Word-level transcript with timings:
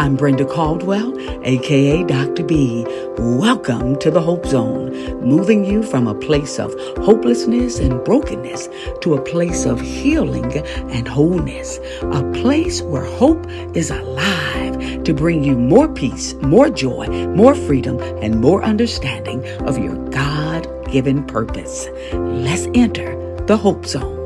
I'm 0.00 0.16
Brenda 0.16 0.46
Caldwell, 0.46 1.14
aka 1.44 2.02
Dr. 2.04 2.42
B. 2.42 2.86
Welcome 3.18 3.98
to 3.98 4.10
the 4.10 4.22
Hope 4.22 4.46
Zone, 4.46 4.90
moving 5.20 5.62
you 5.62 5.82
from 5.82 6.06
a 6.06 6.14
place 6.14 6.58
of 6.58 6.72
hopelessness 7.04 7.78
and 7.78 8.02
brokenness 8.02 8.70
to 9.02 9.12
a 9.12 9.20
place 9.20 9.66
of 9.66 9.78
healing 9.78 10.50
and 10.90 11.06
wholeness, 11.06 11.76
a 12.00 12.32
place 12.32 12.80
where 12.80 13.04
hope 13.04 13.46
is 13.76 13.90
alive 13.90 15.04
to 15.04 15.12
bring 15.12 15.44
you 15.44 15.58
more 15.58 15.92
peace, 15.92 16.32
more 16.36 16.70
joy, 16.70 17.06
more 17.34 17.54
freedom, 17.54 18.00
and 18.22 18.40
more 18.40 18.62
understanding 18.64 19.46
of 19.66 19.76
your 19.76 19.96
God 20.08 20.66
given 20.90 21.26
purpose. 21.26 21.88
Let's 22.14 22.66
enter 22.72 23.36
the 23.44 23.58
Hope 23.58 23.84
Zone. 23.84 24.16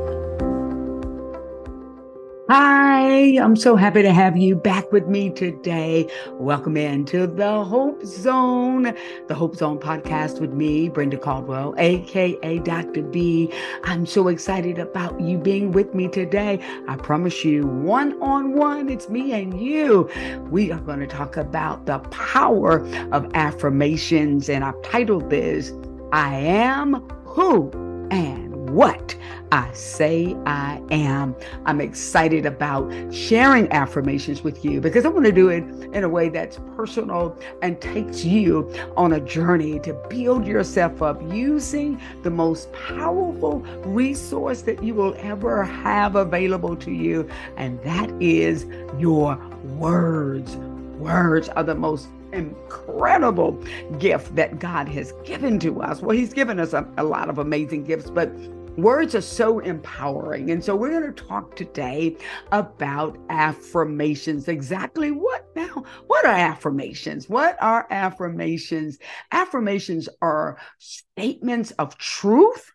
Hi, 2.49 2.84
I'm 3.15 3.55
so 3.55 3.77
happy 3.77 4.01
to 4.01 4.11
have 4.11 4.35
you 4.35 4.57
back 4.57 4.91
with 4.91 5.07
me 5.07 5.29
today. 5.29 6.05
Welcome 6.33 6.75
into 6.75 7.27
the 7.27 7.63
Hope 7.63 8.03
Zone, 8.03 8.93
the 9.27 9.33
Hope 9.33 9.55
Zone 9.55 9.79
podcast 9.79 10.41
with 10.41 10.51
me, 10.51 10.89
Brenda 10.89 11.17
Caldwell, 11.17 11.73
aka 11.77 12.59
Dr. 12.59 13.03
B. 13.03 13.49
I'm 13.85 14.05
so 14.05 14.27
excited 14.27 14.79
about 14.79 15.17
you 15.21 15.37
being 15.37 15.71
with 15.71 15.93
me 15.95 16.09
today. 16.09 16.59
I 16.89 16.97
promise 16.97 17.45
you, 17.45 17.65
one 17.65 18.21
on 18.21 18.51
one, 18.53 18.89
it's 18.89 19.07
me 19.07 19.31
and 19.31 19.61
you. 19.61 20.09
We 20.49 20.73
are 20.73 20.81
going 20.81 20.99
to 20.99 21.07
talk 21.07 21.37
about 21.37 21.85
the 21.85 21.99
power 21.99 22.85
of 23.13 23.31
affirmations, 23.33 24.49
and 24.49 24.61
I've 24.61 24.81
titled 24.81 25.29
this, 25.29 25.71
I 26.11 26.35
am 26.35 26.95
who 27.23 27.71
and 28.11 28.44
what 28.75 29.15
I 29.53 29.71
say 29.71 30.35
I 30.45 30.81
am. 30.91 31.33
I'm 31.65 31.79
excited 31.79 32.45
about 32.45 32.91
sharing 33.13 33.71
affirmations 33.71 34.43
with 34.43 34.65
you 34.65 34.81
because 34.81 35.05
I 35.05 35.07
want 35.07 35.25
to 35.25 35.31
do 35.31 35.47
it 35.47 35.63
in 35.93 36.03
a 36.03 36.09
way 36.09 36.27
that's 36.27 36.59
personal 36.75 37.39
and 37.61 37.79
takes 37.79 38.25
you 38.25 38.69
on 38.97 39.13
a 39.13 39.21
journey 39.21 39.79
to 39.79 39.93
build 40.09 40.45
yourself 40.45 41.01
up 41.01 41.21
using 41.33 42.01
the 42.23 42.29
most 42.29 42.69
powerful 42.73 43.59
resource 43.85 44.61
that 44.63 44.83
you 44.83 44.93
will 44.93 45.15
ever 45.19 45.63
have 45.63 46.17
available 46.17 46.75
to 46.75 46.91
you, 46.91 47.29
and 47.55 47.81
that 47.83 48.11
is 48.21 48.65
your 48.99 49.37
words. 49.77 50.57
Words 50.97 51.47
are 51.47 51.63
the 51.63 51.75
most 51.75 52.09
incredible 52.33 53.53
gift 53.99 54.35
that 54.35 54.59
God 54.59 54.89
has 54.89 55.13
given 55.23 55.59
to 55.59 55.81
us. 55.81 56.01
Well, 56.01 56.17
He's 56.17 56.33
given 56.33 56.59
us 56.59 56.73
a, 56.73 56.85
a 56.97 57.03
lot 57.03 57.29
of 57.29 57.37
amazing 57.37 57.85
gifts, 57.85 58.09
but 58.09 58.29
Words 58.77 59.15
are 59.15 59.21
so 59.21 59.59
empowering. 59.59 60.51
And 60.51 60.61
so 60.63 60.75
we're 60.75 60.99
going 60.99 61.13
to 61.13 61.23
talk 61.23 61.55
today 61.55 62.17
about 62.51 63.17
affirmations. 63.29 64.49
Exactly 64.49 65.11
what 65.11 65.47
now? 65.55 65.85
What 66.07 66.25
are 66.25 66.35
affirmations? 66.35 67.29
What 67.29 67.55
are 67.61 67.87
affirmations? 67.89 68.97
Affirmations 69.31 70.09
are 70.21 70.57
statements 70.77 71.71
of 71.71 71.97
truth 71.97 72.73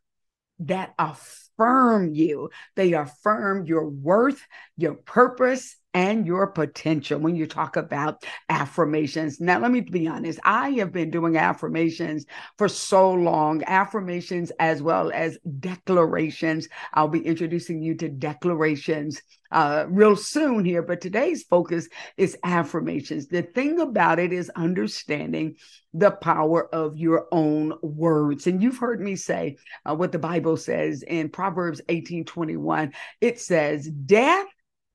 that 0.61 0.95
affirm 0.99 2.15
you. 2.15 2.49
They 2.77 2.95
affirm 2.95 3.67
your 3.67 3.87
worth, 3.87 4.43
your 4.79 4.95
purpose, 4.95 5.77
and 5.95 6.27
your 6.27 6.47
potential 6.47 7.19
when 7.19 7.37
you 7.37 7.47
talk 7.47 7.77
about 7.77 8.25
affirmations. 8.49 9.41
Now, 9.41 9.59
let 9.59 9.71
me 9.71 9.81
be 9.81 10.07
honest, 10.07 10.39
I 10.45 10.71
have 10.73 10.93
been 10.93 11.11
doing 11.11 11.37
affirmations 11.37 12.27
for 12.59 12.69
so 12.69 13.13
long, 13.13 13.65
affirmations 13.65 14.53
as 14.59 14.83
well 14.83 15.11
as 15.13 15.39
declarations. 15.59 16.69
I'll 16.95 17.09
be 17.09 17.27
introducing 17.27 17.83
you 17.83 17.95
to 17.97 18.09
declarations 18.09 19.21
uh, 19.53 19.87
real 19.89 20.15
soon 20.15 20.65
here, 20.65 20.83
but 20.83 21.01
today's 21.01 21.43
focus 21.43 21.89
is 22.17 22.37
affirmations. 22.45 23.27
The 23.27 23.43
thing 23.43 23.81
about 23.81 24.21
it 24.21 24.33
is 24.33 24.49
understanding 24.51 25.57
the 25.93 26.13
power 26.13 26.73
of 26.73 26.97
your 26.97 27.27
own 27.33 27.75
words. 27.83 28.47
And 28.47 28.63
you've 28.63 28.79
heard 28.79 29.01
me 29.01 29.17
say 29.17 29.57
uh, 29.85 29.95
what 29.95 30.13
the 30.13 30.21
Bible 30.21 30.57
says 30.57 31.03
in 31.03 31.31
Proverbs 31.31 31.81
18 31.89 32.25
21. 32.25 32.93
It 33.21 33.41
says, 33.41 33.89
Death 33.89 34.47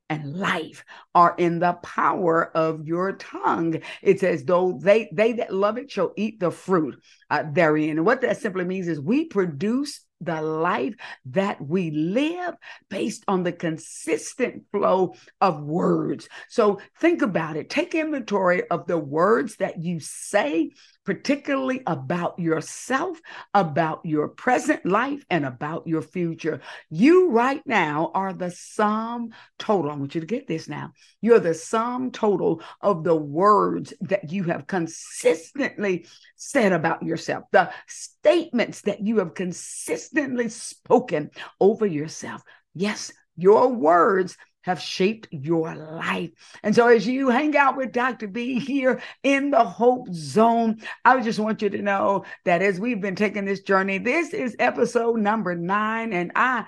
and 0.09 0.35
life 0.35 0.85
are 1.13 1.35
in 1.37 1.59
the 1.59 1.73
power 1.73 2.55
of 2.55 2.87
your 2.87 3.13
tongue. 3.13 3.81
It's 4.01 4.23
as 4.23 4.43
though 4.43 4.79
they 4.81 5.09
they 5.11 5.33
that 5.33 5.53
love 5.53 5.77
it 5.77 5.89
shall 5.91 6.13
eat 6.15 6.39
the 6.39 6.51
fruit 6.51 7.01
uh, 7.29 7.43
therein. 7.51 7.97
And 7.97 8.05
what 8.05 8.21
that 8.21 8.37
simply 8.37 8.65
means 8.65 8.87
is 8.87 8.99
we 8.99 9.25
produce 9.25 10.01
the 10.21 10.41
life 10.41 10.95
that 11.25 11.61
we 11.61 11.91
live 11.91 12.55
based 12.89 13.23
on 13.27 13.43
the 13.43 13.51
consistent 13.51 14.63
flow 14.71 15.13
of 15.41 15.61
words. 15.61 16.29
So 16.49 16.79
think 16.99 17.21
about 17.21 17.57
it. 17.57 17.69
Take 17.69 17.95
inventory 17.95 18.67
of 18.69 18.87
the 18.87 18.97
words 18.97 19.57
that 19.57 19.83
you 19.83 19.99
say 19.99 20.71
particularly 21.05 21.81
about 21.87 22.37
yourself, 22.39 23.19
about 23.53 24.01
your 24.03 24.27
present 24.27 24.85
life, 24.85 25.23
and 25.29 25.45
about 25.45 25.87
your 25.87 26.01
future. 26.01 26.61
You 26.89 27.29
right 27.29 27.61
now 27.65 28.11
are 28.13 28.33
the 28.33 28.51
sum 28.51 29.29
total. 29.59 29.91
I 29.91 29.95
want 29.95 30.15
you 30.15 30.21
to 30.21 30.27
get 30.27 30.47
this 30.47 30.67
now. 30.67 30.91
You're 31.21 31.39
the 31.39 31.53
sum 31.53 32.11
total 32.11 32.61
of 32.81 33.03
the 33.03 33.15
words 33.15 33.93
that 34.01 34.31
you 34.31 34.43
have 34.45 34.67
consistently 34.67 36.07
said 36.35 36.73
about 36.73 37.03
yourself, 37.03 37.45
the 37.51 37.71
statements 37.87 38.81
that 38.81 39.01
you 39.01 39.19
have 39.19 39.35
consistently 39.35 40.49
spoken 40.49 41.29
over 41.59 41.85
yourself. 41.85 42.41
Yes, 42.73 43.13
your 43.37 43.69
words 43.69 44.37
have 44.65 44.81
shaped 44.81 45.27
your 45.29 45.75
life. 45.75 46.31
And 46.63 46.75
so, 46.75 46.87
as 46.87 47.05
you 47.05 47.29
hang 47.29 47.55
out 47.55 47.77
with 47.77 47.91
Dr. 47.91 48.27
B 48.27 48.59
here 48.59 48.99
in 49.21 49.51
the 49.51 49.63
Hope 49.63 50.07
Zone, 50.11 50.79
I 51.05 51.21
just 51.21 51.39
want 51.39 51.61
you 51.61 51.69
to 51.69 51.81
know 51.83 52.25
that 52.45 52.63
as 52.63 52.79
we've 52.79 52.99
been 52.99 53.15
taking 53.15 53.45
this 53.45 53.61
journey, 53.61 53.99
this 53.99 54.33
is 54.33 54.55
episode 54.57 55.19
number 55.19 55.53
nine, 55.53 56.13
and 56.13 56.31
I 56.35 56.65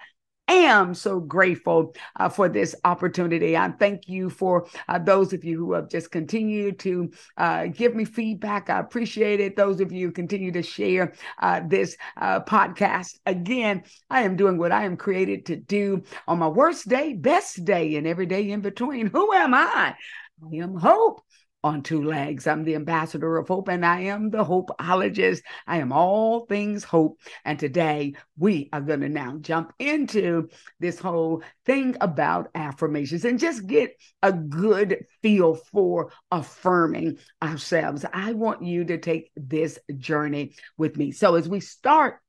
am 0.48 0.94
so 0.94 1.20
grateful 1.20 1.96
uh, 2.16 2.30
for 2.30 2.50
this 2.50 2.76
opportunity. 2.84 3.58
I 3.58 3.70
thank 3.72 4.08
you 4.08 4.30
for 4.30 4.68
uh, 4.88 5.00
those 5.00 5.34
of 5.34 5.44
you 5.44 5.58
who 5.58 5.74
have 5.74 5.90
just 5.90 6.12
continued 6.12 6.80
to 6.80 7.12
uh, 7.38 7.68
give 7.68 7.96
me 7.96 8.06
feedback. 8.06 8.70
I 8.70 8.80
appreciate 8.80 9.40
it. 9.40 9.56
Those 9.56 9.82
of 9.82 9.92
you 9.92 10.12
continue 10.12 10.52
to 10.52 10.64
share 10.64 11.14
uh, 11.42 11.62
this 11.68 11.98
uh, 12.18 12.42
podcast. 12.42 13.18
Again, 13.26 13.84
I 14.10 14.22
am 14.22 14.36
doing 14.36 14.58
what 14.58 14.72
I 14.72 14.86
am 14.86 14.98
created 14.98 15.46
to 15.48 15.56
do 15.56 16.04
on 16.28 16.40
my 16.40 16.48
worst 16.48 16.88
day, 16.88 17.14
best 17.14 17.66
day, 17.66 17.96
and 17.96 18.08
every 18.08 18.26
day 18.26 18.50
in 18.50 18.62
between. 18.62 19.08
Who 19.08 19.34
am 19.34 19.54
I? 19.54 19.96
I 20.44 20.56
am 20.58 20.76
hope 20.76 21.22
on 21.68 21.84
two 21.84 22.02
legs. 22.02 22.48
I'm 22.48 22.64
the 22.64 22.76
ambassador 22.76 23.38
of 23.38 23.50
hope 23.50 23.68
and 23.68 23.86
I 23.86 24.02
am 24.04 24.30
the 24.30 24.44
hopeologist. 24.44 25.42
I 25.68 25.80
am 25.80 25.92
all 25.92 26.46
things 26.46 26.86
hope. 26.86 27.20
And 27.44 27.60
today 27.60 28.16
we 28.38 28.70
are 28.72 28.80
going 28.80 29.02
to 29.02 29.10
now 29.10 29.36
jump 29.42 29.74
into 29.78 30.48
this 30.80 30.98
whole 30.98 31.44
thing 31.66 31.98
about 32.00 32.50
affirmations 32.56 33.26
and 33.26 33.38
just 33.38 33.68
get 33.68 33.92
a 34.24 34.32
good 34.32 35.06
feel 35.22 35.56
for 35.56 36.14
affirming 36.32 37.18
ourselves. 37.44 38.06
I 38.14 38.32
want 38.32 38.64
you 38.64 38.86
to 38.86 38.98
take 38.98 39.32
this 39.36 39.78
journey 39.98 40.56
with 40.78 40.96
me. 40.96 41.12
So 41.12 41.36
as 41.36 41.50
we 41.50 41.60
start, 41.60 42.20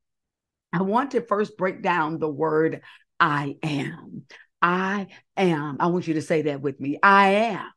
I 0.73 0.83
want 0.83 1.13
to 1.13 1.21
first 1.21 1.57
break 1.57 1.81
down 1.81 2.19
the 2.19 2.29
word 2.29 2.83
I 3.21 3.57
am. 3.63 4.25
I 4.61 5.07
am. 5.37 5.77
I 5.79 5.87
want 5.87 6.09
you 6.09 6.15
to 6.15 6.23
say 6.23 6.43
that 6.43 6.61
with 6.61 6.81
me. 6.81 6.99
I 7.01 7.29
am. 7.29 7.71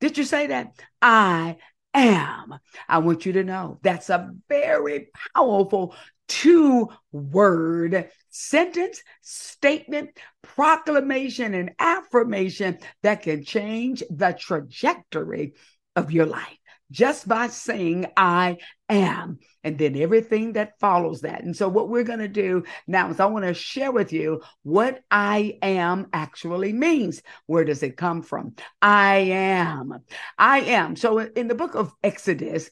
Did 0.00 0.18
you 0.18 0.24
say 0.24 0.48
that? 0.48 0.72
I 1.02 1.56
am. 1.94 2.58
I 2.88 2.98
want 2.98 3.26
you 3.26 3.32
to 3.34 3.44
know 3.44 3.80
that's 3.82 4.10
a 4.10 4.32
very 4.48 5.08
powerful 5.34 5.94
two 6.28 6.88
word 7.10 8.10
sentence, 8.30 9.02
statement, 9.22 10.10
proclamation, 10.42 11.54
and 11.54 11.70
affirmation 11.78 12.78
that 13.02 13.22
can 13.22 13.42
change 13.44 14.02
the 14.10 14.36
trajectory 14.38 15.54
of 15.96 16.12
your 16.12 16.26
life 16.26 16.58
just 16.90 17.28
by 17.28 17.48
saying, 17.48 18.06
I 18.16 18.58
am, 18.88 19.38
and 19.62 19.78
then 19.78 19.96
everything 19.96 20.54
that 20.54 20.78
follows 20.78 21.20
that. 21.22 21.42
And 21.42 21.54
so, 21.54 21.68
what 21.68 21.88
we're 21.88 22.04
going 22.04 22.18
to 22.20 22.28
do 22.28 22.64
now 22.86 23.10
is 23.10 23.20
I 23.20 23.26
want 23.26 23.44
to 23.44 23.54
share 23.54 23.92
with 23.92 24.12
you 24.12 24.42
what 24.62 25.02
I 25.10 25.58
am 25.62 26.08
actually 26.12 26.72
means. 26.72 27.22
Where 27.46 27.64
does 27.64 27.82
it 27.82 27.96
come 27.96 28.22
from? 28.22 28.54
I 28.80 29.16
am. 29.16 29.98
I 30.38 30.60
am. 30.60 30.96
So, 30.96 31.18
in 31.18 31.48
the 31.48 31.54
book 31.54 31.74
of 31.74 31.92
Exodus, 32.02 32.70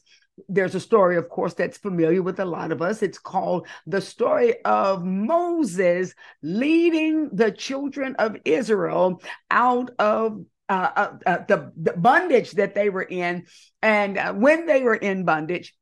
there's 0.49 0.75
a 0.75 0.79
story, 0.79 1.17
of 1.17 1.29
course, 1.29 1.53
that's 1.53 1.77
familiar 1.77 2.21
with 2.21 2.39
a 2.39 2.45
lot 2.45 2.71
of 2.71 2.81
us. 2.81 3.01
It's 3.01 3.17
called 3.17 3.67
the 3.87 4.01
story 4.01 4.61
of 4.63 5.03
Moses 5.03 6.13
leading 6.43 7.29
the 7.33 7.51
children 7.51 8.15
of 8.19 8.37
Israel 8.45 9.21
out 9.49 9.91
of 9.99 10.45
uh, 10.69 10.91
uh, 10.95 11.17
uh, 11.25 11.37
the, 11.47 11.71
the, 11.77 11.93
bondage 11.93 12.51
that 12.51 12.75
they 12.75 12.89
were 12.89 13.03
in. 13.03 13.45
And 13.81 14.17
uh, 14.17 14.33
when 14.33 14.65
they 14.65 14.83
were 14.83 14.95
in 14.95 15.23
bondage, 15.23 15.73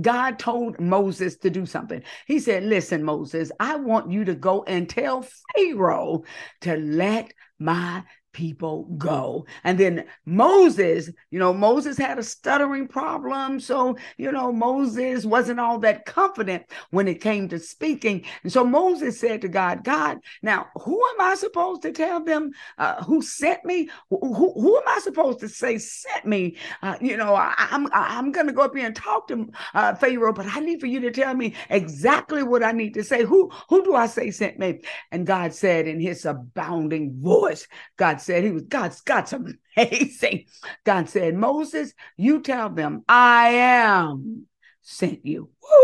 God 0.00 0.38
told 0.38 0.80
Moses 0.80 1.36
to 1.38 1.50
do 1.50 1.66
something. 1.66 2.02
He 2.26 2.40
said, 2.40 2.64
Listen, 2.64 3.04
Moses, 3.04 3.52
I 3.60 3.76
want 3.76 4.10
you 4.10 4.24
to 4.24 4.34
go 4.34 4.64
and 4.64 4.88
tell 4.88 5.26
Pharaoh 5.54 6.24
to 6.62 6.76
let 6.76 7.32
my 7.58 8.02
people 8.32 8.84
go. 8.96 9.46
And 9.64 9.78
then 9.78 10.04
Moses, 10.24 11.10
you 11.30 11.38
know, 11.38 11.52
Moses 11.52 11.98
had 11.98 12.18
a 12.18 12.22
stuttering 12.22 12.88
problem. 12.88 13.60
So, 13.60 13.96
you 14.16 14.32
know, 14.32 14.52
Moses 14.52 15.24
wasn't 15.24 15.60
all 15.60 15.78
that 15.80 16.06
confident 16.06 16.64
when 16.90 17.08
it 17.08 17.20
came 17.20 17.48
to 17.48 17.58
speaking. 17.58 18.24
And 18.42 18.52
so 18.52 18.64
Moses 18.64 19.20
said 19.20 19.42
to 19.42 19.48
God, 19.48 19.84
God, 19.84 20.18
now 20.42 20.68
who 20.80 20.94
am 20.94 21.20
I 21.20 21.34
supposed 21.34 21.82
to 21.82 21.92
tell 21.92 22.24
them 22.24 22.52
uh, 22.78 23.02
who 23.04 23.22
sent 23.22 23.64
me? 23.64 23.90
Who, 24.10 24.18
who, 24.34 24.52
who, 24.60 24.76
am 24.76 24.84
I 24.88 25.00
supposed 25.00 25.40
to 25.40 25.48
say 25.48 25.78
sent 25.78 26.26
me? 26.26 26.56
Uh, 26.82 26.96
you 27.00 27.16
know, 27.16 27.34
I, 27.34 27.54
am 27.70 27.86
I'm, 27.92 28.26
I'm 28.26 28.32
going 28.32 28.46
to 28.46 28.52
go 28.52 28.62
up 28.62 28.74
here 28.74 28.86
and 28.86 28.96
talk 28.96 29.28
to 29.28 29.48
uh, 29.74 29.94
Pharaoh, 29.94 30.32
but 30.32 30.46
I 30.46 30.60
need 30.60 30.80
for 30.80 30.86
you 30.86 31.00
to 31.00 31.10
tell 31.10 31.34
me 31.34 31.54
exactly 31.70 32.42
what 32.42 32.62
I 32.62 32.72
need 32.72 32.94
to 32.94 33.04
say. 33.04 33.24
Who, 33.24 33.50
who 33.68 33.84
do 33.84 33.94
I 33.94 34.06
say 34.06 34.30
sent 34.30 34.58
me? 34.58 34.80
And 35.10 35.26
God 35.26 35.54
said 35.54 35.86
in 35.86 36.00
his 36.00 36.24
abounding 36.24 37.20
voice, 37.20 37.66
God 37.96 38.21
said, 38.22 38.44
He 38.44 38.50
was 38.50 38.62
God's 38.62 39.00
God's 39.00 39.32
amazing. 39.32 40.46
God 40.84 41.08
said, 41.08 41.34
Moses, 41.34 41.92
you 42.16 42.40
tell 42.40 42.70
them, 42.70 43.04
I 43.08 43.48
am 43.48 44.46
sent 44.82 45.24
you. 45.24 45.50
Woo! 45.62 45.81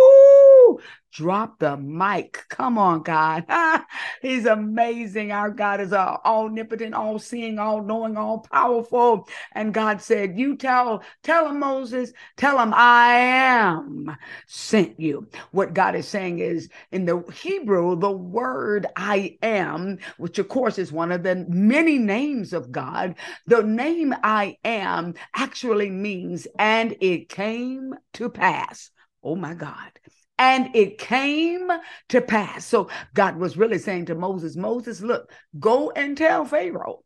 Drop 1.12 1.58
the 1.58 1.76
mic. 1.76 2.44
Come 2.50 2.76
on, 2.76 3.02
God. 3.02 3.44
He's 4.22 4.44
amazing. 4.44 5.32
Our 5.32 5.50
God 5.50 5.80
is 5.80 5.92
all 5.92 6.20
omnipotent, 6.24 6.94
all 6.94 7.18
seeing, 7.18 7.58
all 7.58 7.82
knowing, 7.82 8.16
all 8.16 8.40
powerful. 8.40 9.26
And 9.52 9.72
God 9.72 10.02
said, 10.02 10.38
You 10.38 10.56
tell, 10.56 11.02
tell 11.22 11.48
him, 11.48 11.60
Moses, 11.60 12.12
tell 12.36 12.60
him, 12.60 12.72
I 12.74 13.14
am 13.14 14.16
sent 14.46 15.00
you. 15.00 15.28
What 15.50 15.74
God 15.74 15.94
is 15.94 16.06
saying 16.06 16.40
is 16.40 16.68
in 16.92 17.06
the 17.06 17.24
Hebrew, 17.32 17.98
the 17.98 18.12
word 18.12 18.86
I 18.94 19.38
am, 19.42 19.98
which 20.18 20.38
of 20.38 20.48
course 20.48 20.78
is 20.78 20.92
one 20.92 21.10
of 21.10 21.22
the 21.22 21.46
many 21.48 21.98
names 21.98 22.52
of 22.52 22.70
God, 22.70 23.14
the 23.46 23.62
name 23.62 24.14
I 24.22 24.56
am 24.64 25.14
actually 25.34 25.90
means, 25.90 26.46
and 26.58 26.96
it 27.00 27.28
came 27.28 27.94
to 28.14 28.28
pass. 28.28 28.90
Oh 29.22 29.34
my 29.36 29.54
God. 29.54 29.90
And 30.38 30.74
it 30.74 30.98
came 30.98 31.70
to 32.10 32.20
pass. 32.20 32.64
So 32.64 32.88
God 33.14 33.36
was 33.36 33.56
really 33.56 33.78
saying 33.78 34.06
to 34.06 34.14
Moses, 34.14 34.56
Moses, 34.56 35.00
look, 35.00 35.30
go 35.58 35.90
and 35.90 36.16
tell 36.16 36.44
Pharaoh 36.44 37.02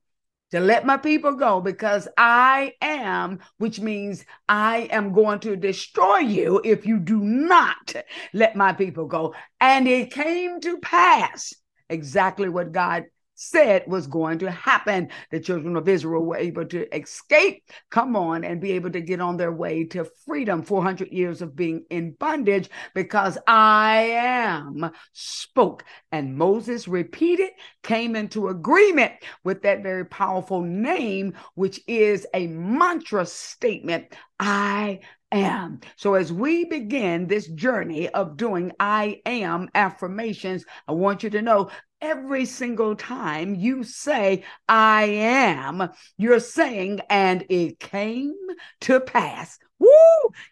to 0.52 0.60
let 0.60 0.84
my 0.84 0.98
people 0.98 1.32
go 1.32 1.62
because 1.62 2.06
I 2.18 2.74
am, 2.82 3.40
which 3.56 3.80
means 3.80 4.24
I 4.48 4.80
am 4.90 5.14
going 5.14 5.40
to 5.40 5.56
destroy 5.56 6.18
you 6.18 6.60
if 6.62 6.84
you 6.84 6.98
do 6.98 7.20
not 7.20 7.94
let 8.34 8.54
my 8.54 8.74
people 8.74 9.06
go. 9.06 9.34
And 9.60 9.88
it 9.88 10.12
came 10.12 10.60
to 10.60 10.78
pass 10.78 11.54
exactly 11.88 12.50
what 12.50 12.72
God 12.72 13.04
said 13.42 13.84
was 13.86 14.06
going 14.06 14.38
to 14.38 14.50
happen. 14.50 15.08
The 15.30 15.40
children 15.40 15.76
of 15.76 15.88
Israel 15.88 16.24
were 16.24 16.36
able 16.36 16.64
to 16.66 16.96
escape, 16.96 17.64
come 17.90 18.16
on, 18.16 18.44
and 18.44 18.60
be 18.60 18.72
able 18.72 18.90
to 18.90 19.00
get 19.00 19.20
on 19.20 19.36
their 19.36 19.52
way 19.52 19.84
to 19.84 20.04
freedom. 20.24 20.62
400 20.62 21.08
years 21.08 21.42
of 21.42 21.56
being 21.56 21.84
in 21.90 22.12
bondage 22.12 22.70
because 22.94 23.36
I 23.46 24.12
am 24.14 24.90
spoke. 25.12 25.84
And 26.12 26.36
Moses 26.36 26.86
repeated, 26.86 27.50
came 27.82 28.16
into 28.16 28.48
agreement 28.48 29.12
with 29.44 29.62
that 29.62 29.82
very 29.82 30.06
powerful 30.06 30.62
name, 30.62 31.34
which 31.54 31.80
is 31.86 32.26
a 32.34 32.46
mantra 32.46 33.26
statement. 33.26 34.14
I 34.38 35.00
am. 35.32 35.80
So, 35.96 36.14
as 36.14 36.32
we 36.32 36.64
begin 36.64 37.26
this 37.26 37.48
journey 37.48 38.08
of 38.10 38.36
doing 38.36 38.72
I 38.78 39.20
am 39.26 39.68
affirmations, 39.74 40.64
I 40.86 40.92
want 40.92 41.22
you 41.22 41.30
to 41.30 41.42
know 41.42 41.70
every 42.00 42.44
single 42.44 42.94
time 42.96 43.54
you 43.54 43.84
say, 43.84 44.44
I 44.68 45.04
am, 45.04 45.88
you're 46.18 46.40
saying, 46.40 47.00
and 47.08 47.44
it 47.48 47.80
came 47.80 48.34
to 48.82 49.00
pass. 49.00 49.58
Woo! 49.78 49.88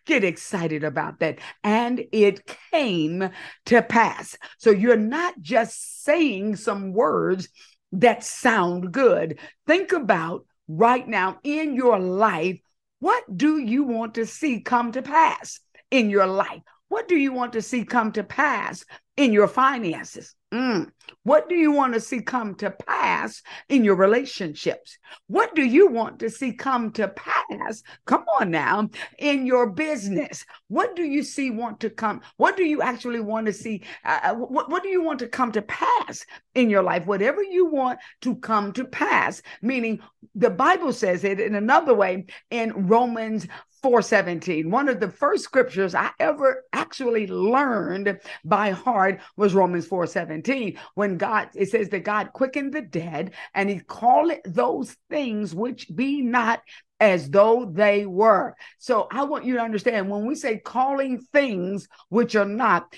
Get 0.07 0.25
excited 0.25 0.83
about 0.85 1.21
that. 1.21 1.39
And 1.63 2.05
it 2.13 2.51
came 2.73 3.31
to 3.67 3.83
pass. 3.83 4.37
So 4.59 4.71
you're 4.71 4.97
not 4.97 5.41
just 5.41 6.05
saying 6.05 6.57
some 6.57 6.93
words 6.93 7.49
that 7.93 8.25
sound 8.25 8.93
good. 8.93 9.39
Think 9.67 9.93
about 9.93 10.47
right 10.69 11.07
now 11.07 11.39
in 11.43 11.75
your 11.75 11.99
life 11.99 12.61
what 13.01 13.25
do 13.37 13.59
you 13.59 13.85
want 13.85 14.15
to 14.15 14.27
see 14.27 14.61
come 14.61 14.93
to 14.93 15.03
pass 15.03 15.61
in 15.91 16.11
your 16.11 16.27
life? 16.27 16.63
What 16.89 17.09
do 17.09 17.17
you 17.17 17.33
want 17.33 17.55
to 17.55 17.63
see 17.63 17.85
come 17.85 18.13
to 18.13 18.23
pass 18.23 18.85
in 19.17 19.33
your 19.33 19.49
finances? 19.49 20.35
Mm. 20.53 20.91
What 21.23 21.49
do 21.49 21.55
you 21.55 21.73
want 21.73 21.95
to 21.95 22.01
see 22.01 22.21
come 22.21 22.55
to 22.57 22.71
pass 22.71 23.43
in 23.69 23.85
your 23.85 23.97
relationships? 23.97 24.99
What 25.27 25.55
do 25.55 25.63
you 25.63 25.89
want 25.89 26.19
to 26.21 26.31
see 26.31 26.53
come 26.53 26.93
to 26.93 27.09
pass? 27.09 27.83
Come 28.07 28.25
on 28.41 28.51
now, 28.51 28.89
in 29.19 29.47
your 29.47 29.71
business. 29.71 30.45
What 30.69 30.97
do 30.97 31.03
you 31.03 31.23
see 31.23 31.51
want 31.51 31.81
to 31.81 31.91
come? 31.91 32.21
What 32.37 32.57
do 32.57 32.65
you 32.65 32.83
actually 32.83 33.21
want 33.21 33.47
to 33.47 33.53
see? 33.53 33.83
Uh, 34.05 34.21
uh 34.23 34.35
what, 34.35 34.71
what 34.71 34.83
do 34.83 34.89
you 34.89 35.03
want 35.03 35.19
to 35.21 35.29
come 35.29 35.53
to 35.53 35.63
pass 35.63 36.25
in 36.55 36.71
your 36.71 36.83
life? 36.83 37.07
Whatever 37.07 37.43
you 37.43 37.67
want 37.67 37.99
to 38.23 38.37
come 38.37 38.73
to 38.73 38.85
pass, 38.85 39.43
meaning 39.63 40.01
the 40.35 40.51
Bible 40.51 40.93
says 40.93 41.25
it 41.25 41.41
in 41.41 41.55
another 41.55 41.95
way 41.95 42.27
in 42.51 42.87
Romans 42.87 43.47
417. 43.83 44.71
One 44.71 44.89
of 44.89 45.01
the 45.01 45.11
first 45.11 45.45
scriptures 45.45 45.95
I 45.95 46.11
ever 46.19 46.65
actually 46.73 47.27
learned 47.27 48.21
by 48.45 48.71
heart 48.71 49.21
was 49.37 49.55
Romans 49.55 49.87
417. 49.87 50.79
When 51.01 51.17
God, 51.17 51.49
it 51.55 51.71
says 51.71 51.89
that 51.89 52.05
God 52.05 52.35
quickened 52.35 52.75
the 52.75 52.83
dead 52.83 53.33
and 53.55 53.71
he 53.71 53.81
called 53.81 54.33
it 54.33 54.43
those 54.45 54.95
things 55.09 55.55
which 55.55 55.89
be 55.97 56.21
not 56.21 56.61
as 57.01 57.31
though 57.31 57.65
they 57.65 58.05
were. 58.05 58.55
So 58.77 59.09
I 59.11 59.23
want 59.23 59.47
you 59.47 59.55
to 59.55 59.63
understand 59.63 60.11
when 60.11 60.27
we 60.27 60.35
say 60.35 60.59
calling 60.59 61.19
things 61.33 61.89
which 62.11 62.37
are 62.37 62.45
not 62.45 62.95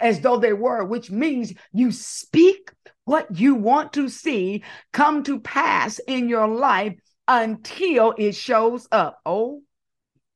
as 0.00 0.18
though 0.18 0.38
they 0.38 0.52
were, 0.52 0.84
which 0.84 1.12
means 1.12 1.52
you 1.72 1.92
speak 1.92 2.72
what 3.04 3.38
you 3.38 3.54
want 3.54 3.92
to 3.92 4.08
see 4.08 4.64
come 4.92 5.22
to 5.22 5.38
pass 5.38 6.00
in 6.08 6.28
your 6.28 6.48
life 6.48 6.96
until 7.28 8.14
it 8.18 8.34
shows 8.34 8.88
up. 8.90 9.20
Oh 9.24 9.62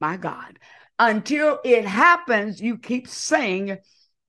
my 0.01 0.19
God. 0.19 0.61
Until 1.01 1.59
it 1.65 1.85
happens, 1.85 2.61
you 2.61 2.79
keep 2.79 3.09
saying, 3.09 3.79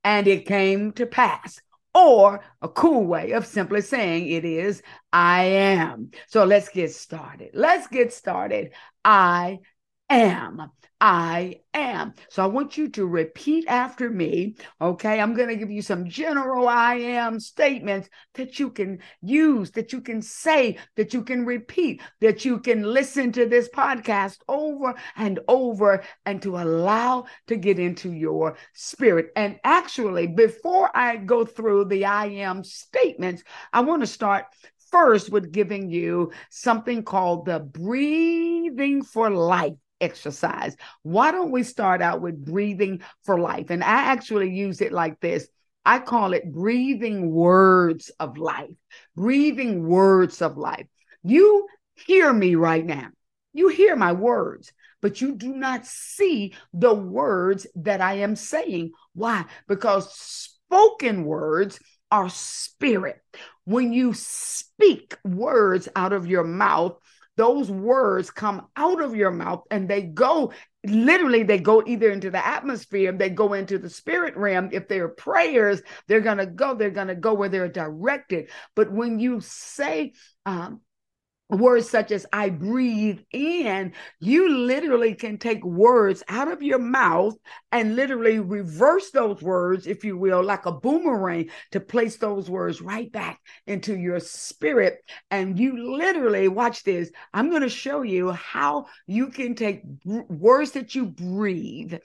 and 0.03 0.27
it 0.27 0.47
came 0.47 0.91
to 0.93 1.05
pass. 1.05 1.61
Or 1.93 2.41
a 2.61 2.69
cool 2.69 3.05
way 3.05 3.31
of 3.31 3.45
simply 3.45 3.81
saying 3.81 4.27
it 4.27 4.45
is, 4.45 4.83
I 5.11 5.43
am. 5.43 6.11
So 6.27 6.43
let's 6.45 6.69
get 6.69 6.91
started. 6.91 7.51
Let's 7.53 7.87
get 7.87 8.13
started. 8.13 8.73
I 9.03 9.59
am. 10.09 10.71
I 11.01 11.61
am. 11.73 12.13
So 12.29 12.43
I 12.43 12.47
want 12.47 12.77
you 12.77 12.89
to 12.89 13.05
repeat 13.05 13.65
after 13.69 14.09
me. 14.09 14.55
Okay. 14.81 15.21
I'm 15.21 15.33
going 15.33 15.47
to 15.47 15.55
give 15.55 15.71
you 15.71 15.81
some 15.81 16.09
general 16.09 16.67
I 16.67 16.95
am 16.95 17.39
statements 17.39 18.09
that 18.33 18.59
you 18.59 18.69
can 18.69 18.99
use, 19.21 19.71
that 19.71 19.93
you 19.93 20.01
can 20.01 20.21
say, 20.21 20.77
that 20.97 21.13
you 21.13 21.23
can 21.23 21.45
repeat, 21.45 22.01
that 22.19 22.43
you 22.43 22.59
can 22.59 22.83
listen 22.83 23.31
to 23.31 23.45
this 23.45 23.69
podcast 23.69 24.39
over 24.49 24.93
and 25.15 25.39
over 25.47 26.03
and 26.25 26.41
to 26.41 26.57
allow 26.57 27.25
to 27.47 27.55
get 27.55 27.79
into 27.79 28.11
your 28.11 28.57
spirit. 28.73 29.31
And 29.37 29.57
actually, 29.63 30.27
before 30.27 30.89
I 30.93 31.15
go 31.15 31.45
through 31.45 31.85
the 31.85 32.05
I 32.05 32.25
am 32.25 32.65
statements, 32.65 33.43
I 33.71 33.81
want 33.81 34.01
to 34.01 34.07
start 34.07 34.47
first 34.91 35.29
with 35.29 35.53
giving 35.53 35.89
you 35.89 36.33
something 36.49 37.03
called 37.03 37.45
the 37.45 37.59
breathing 37.59 39.03
for 39.03 39.29
life 39.29 39.75
exercise. 40.01 40.75
Why 41.03 41.31
don't 41.31 41.51
we 41.51 41.63
start 41.63 42.01
out 42.01 42.21
with 42.21 42.45
breathing 42.45 43.01
for 43.23 43.39
life? 43.39 43.69
And 43.69 43.83
I 43.83 44.03
actually 44.03 44.51
use 44.51 44.81
it 44.81 44.91
like 44.91 45.19
this. 45.19 45.47
I 45.85 45.99
call 45.99 46.33
it 46.33 46.51
breathing 46.51 47.31
words 47.31 48.09
of 48.19 48.37
life, 48.37 48.69
breathing 49.15 49.87
words 49.87 50.41
of 50.41 50.57
life. 50.57 50.85
You 51.23 51.67
hear 51.95 52.31
me 52.31 52.55
right 52.55 52.85
now. 52.85 53.09
You 53.53 53.69
hear 53.69 53.95
my 53.95 54.11
words, 54.13 54.71
but 55.01 55.21
you 55.21 55.35
do 55.35 55.53
not 55.53 55.85
see 55.85 56.53
the 56.73 56.93
words 56.93 57.65
that 57.75 58.01
I 58.01 58.15
am 58.15 58.35
saying. 58.35 58.91
Why? 59.13 59.45
Because 59.67 60.13
spoken 60.13 61.25
words 61.25 61.79
are 62.11 62.29
spirit. 62.29 63.21
When 63.65 63.93
you 63.93 64.13
speak 64.13 65.17
words 65.23 65.87
out 65.95 66.13
of 66.13 66.27
your 66.27 66.43
mouth, 66.43 66.97
those 67.39 67.71
words 67.71 68.29
come 68.29 68.67
out 68.75 69.01
of 69.01 69.15
your 69.15 69.31
mouth 69.31 69.63
and 69.71 69.87
they 69.87 70.01
go 70.01 70.51
literally 70.85 71.41
they 71.43 71.57
go 71.57 71.81
either 71.87 72.11
into 72.11 72.29
the 72.29 72.45
atmosphere 72.45 73.13
they 73.13 73.29
go 73.29 73.53
into 73.53 73.77
the 73.77 73.89
spirit 73.89 74.35
realm. 74.35 74.67
If 74.73 74.89
they're 74.89 75.07
prayers 75.07 75.81
they're 76.07 76.19
going 76.19 76.39
to 76.39 76.45
go 76.45 76.75
they're 76.75 76.89
going 76.89 77.07
to 77.07 77.15
go 77.15 77.33
where 77.33 77.47
they're 77.47 77.69
directed. 77.69 78.49
But 78.75 78.91
when 78.91 79.19
you 79.21 79.39
say 79.39 80.11
um, 80.45 80.81
words 81.49 81.89
such 81.89 82.11
as 82.11 82.25
I 82.31 82.49
breathe 82.49 83.19
in, 83.31 83.93
you 84.19 84.49
literally 84.49 85.15
can 85.15 85.37
take 85.37 85.63
words 85.63 86.23
out 86.27 86.51
of 86.51 86.61
your 86.61 86.79
mouth 86.79 87.35
and 87.71 87.95
literally 87.95 88.39
reverse 88.39 89.11
those 89.11 89.41
words, 89.41 89.87
if 89.87 90.03
you 90.03 90.17
will, 90.17 90.43
like 90.43 90.65
a 90.65 90.71
boomerang 90.71 91.49
to 91.71 91.79
place 91.79 92.17
those 92.17 92.49
words 92.49 92.81
right 92.81 93.11
back 93.11 93.39
into 93.65 93.97
your 93.97 94.19
spirit. 94.19 94.99
And 95.31 95.57
you 95.57 95.95
literally, 95.97 96.47
watch 96.47 96.83
this, 96.83 97.11
I'm 97.33 97.49
going 97.49 97.63
to 97.63 97.69
show 97.69 98.03
you 98.03 98.31
how 98.31 98.85
you 99.07 99.27
can 99.27 99.55
take 99.55 99.81
words 100.05 100.71
that 100.71 100.93
you 100.93 101.05
breathe 101.07 101.95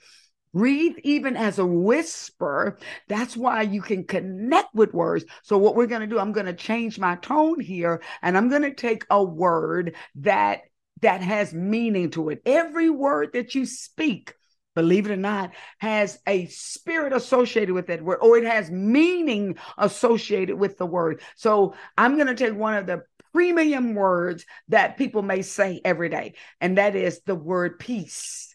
breathe 0.55 0.95
even 1.03 1.35
as 1.35 1.59
a 1.59 1.65
whisper. 1.65 2.77
That's 3.09 3.35
why 3.35 3.63
you 3.63 3.81
can 3.81 4.05
connect 4.05 4.73
with 4.73 4.93
words. 4.93 5.25
So, 5.43 5.57
what 5.57 5.75
we're 5.75 5.85
going 5.85 6.01
to 6.01 6.07
do, 6.07 6.17
I'm 6.17 6.31
going 6.31 6.45
to 6.45 6.53
change 6.53 6.97
my 6.97 7.17
tone 7.17 7.59
here 7.59 8.01
and 8.21 8.37
I'm 8.37 8.49
going 8.49 8.61
to 8.61 8.73
take 8.73 9.05
a 9.09 9.23
word 9.23 9.95
that 10.15 10.61
that 11.01 11.21
has 11.21 11.53
meaning 11.53 12.09
to 12.11 12.29
it. 12.29 12.41
Every 12.45 12.89
word 12.89 13.31
that 13.33 13.53
you 13.53 13.65
speak, 13.65 14.33
believe 14.75 15.07
it 15.07 15.11
or 15.11 15.17
not, 15.17 15.51
has 15.79 16.17
a 16.25 16.45
spirit 16.47 17.11
associated 17.11 17.75
with 17.75 17.87
that 17.87 18.01
word, 18.01 18.19
or 18.21 18.37
it 18.37 18.45
has 18.45 18.71
meaning 18.71 19.57
associated 19.77 20.57
with 20.57 20.77
the 20.77 20.85
word. 20.85 21.21
So 21.35 21.75
I'm 21.97 22.15
going 22.15 22.27
to 22.27 22.35
take 22.35 22.55
one 22.55 22.75
of 22.75 22.87
the 22.87 23.03
premium 23.33 23.93
words 23.93 24.45
that 24.69 24.97
people 24.97 25.21
may 25.21 25.41
say 25.41 25.81
every 25.83 26.07
day, 26.07 26.35
and 26.61 26.77
that 26.77 26.95
is 26.95 27.19
the 27.25 27.35
word 27.35 27.77
peace 27.77 28.54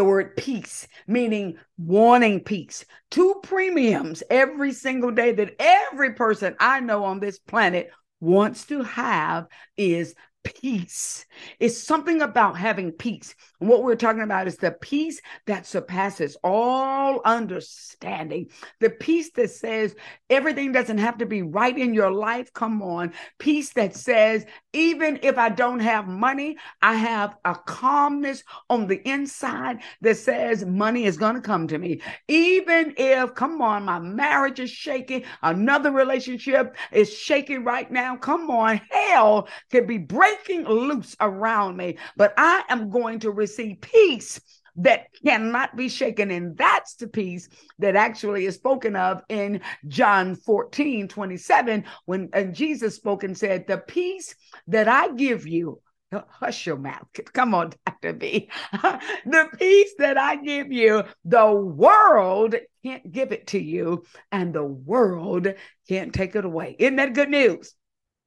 the 0.00 0.04
word 0.04 0.34
peace, 0.34 0.88
meaning 1.06 1.58
wanting 1.76 2.40
peace. 2.40 2.86
Two 3.10 3.38
premiums 3.42 4.22
every 4.30 4.72
single 4.72 5.10
day 5.10 5.32
that 5.32 5.54
every 5.58 6.14
person 6.14 6.56
I 6.58 6.80
know 6.80 7.04
on 7.04 7.20
this 7.20 7.38
planet 7.38 7.90
wants 8.18 8.64
to 8.68 8.82
have 8.82 9.46
is 9.76 10.14
peace. 10.42 11.26
It's 11.58 11.76
something 11.76 12.22
about 12.22 12.56
having 12.56 12.92
peace. 12.92 13.34
And 13.60 13.68
what 13.68 13.82
we're 13.82 13.94
talking 13.94 14.22
about 14.22 14.46
is 14.46 14.56
the 14.56 14.70
peace 14.70 15.20
that 15.46 15.66
surpasses 15.66 16.36
all 16.42 17.20
understanding. 17.24 18.48
The 18.80 18.90
peace 18.90 19.30
that 19.32 19.50
says 19.50 19.94
everything 20.28 20.72
doesn't 20.72 20.98
have 20.98 21.18
to 21.18 21.26
be 21.26 21.42
right 21.42 21.76
in 21.76 21.92
your 21.92 22.10
life. 22.10 22.52
Come 22.52 22.82
on. 22.82 23.12
Peace 23.38 23.72
that 23.74 23.94
says, 23.94 24.46
even 24.72 25.18
if 25.22 25.36
I 25.36 25.50
don't 25.50 25.80
have 25.80 26.06
money, 26.06 26.56
I 26.80 26.94
have 26.94 27.36
a 27.44 27.54
calmness 27.54 28.42
on 28.68 28.86
the 28.86 29.06
inside 29.08 29.82
that 30.00 30.16
says 30.16 30.64
money 30.64 31.04
is 31.04 31.18
going 31.18 31.34
to 31.34 31.40
come 31.40 31.68
to 31.68 31.78
me. 31.78 32.00
Even 32.28 32.94
if, 32.96 33.34
come 33.34 33.60
on, 33.60 33.84
my 33.84 33.98
marriage 33.98 34.60
is 34.60 34.70
shaking, 34.70 35.24
another 35.42 35.90
relationship 35.90 36.76
is 36.92 37.12
shaking 37.12 37.64
right 37.64 37.90
now. 37.90 38.16
Come 38.16 38.50
on, 38.50 38.80
hell 38.90 39.48
could 39.70 39.86
be 39.86 39.98
breaking 39.98 40.29
loose 40.48 41.16
around 41.20 41.76
me, 41.76 41.98
but 42.16 42.34
I 42.36 42.64
am 42.68 42.90
going 42.90 43.20
to 43.20 43.30
receive 43.30 43.80
peace 43.80 44.40
that 44.76 45.06
cannot 45.24 45.76
be 45.76 45.88
shaken. 45.88 46.30
And 46.30 46.56
that's 46.56 46.94
the 46.94 47.08
peace 47.08 47.48
that 47.78 47.96
actually 47.96 48.46
is 48.46 48.54
spoken 48.54 48.96
of 48.96 49.22
in 49.28 49.60
John 49.88 50.36
14 50.36 51.08
27, 51.08 51.84
when 52.06 52.30
Jesus 52.52 52.96
spoke 52.96 53.24
and 53.24 53.36
said, 53.36 53.66
The 53.66 53.78
peace 53.78 54.34
that 54.68 54.88
I 54.88 55.12
give 55.12 55.46
you. 55.46 55.80
Hush 56.12 56.66
your 56.66 56.76
mouth. 56.76 57.06
Come 57.32 57.54
on, 57.54 57.72
Dr. 57.86 58.12
B. 58.14 58.50
the 58.72 59.46
peace 59.56 59.94
that 59.98 60.18
I 60.18 60.34
give 60.34 60.72
you, 60.72 61.04
the 61.24 61.52
world 61.52 62.56
can't 62.84 63.12
give 63.12 63.30
it 63.30 63.46
to 63.48 63.60
you, 63.60 64.02
and 64.32 64.52
the 64.52 64.64
world 64.64 65.46
can't 65.88 66.12
take 66.12 66.34
it 66.34 66.44
away. 66.44 66.74
Isn't 66.80 66.96
that 66.96 67.14
good 67.14 67.28
news? 67.28 67.76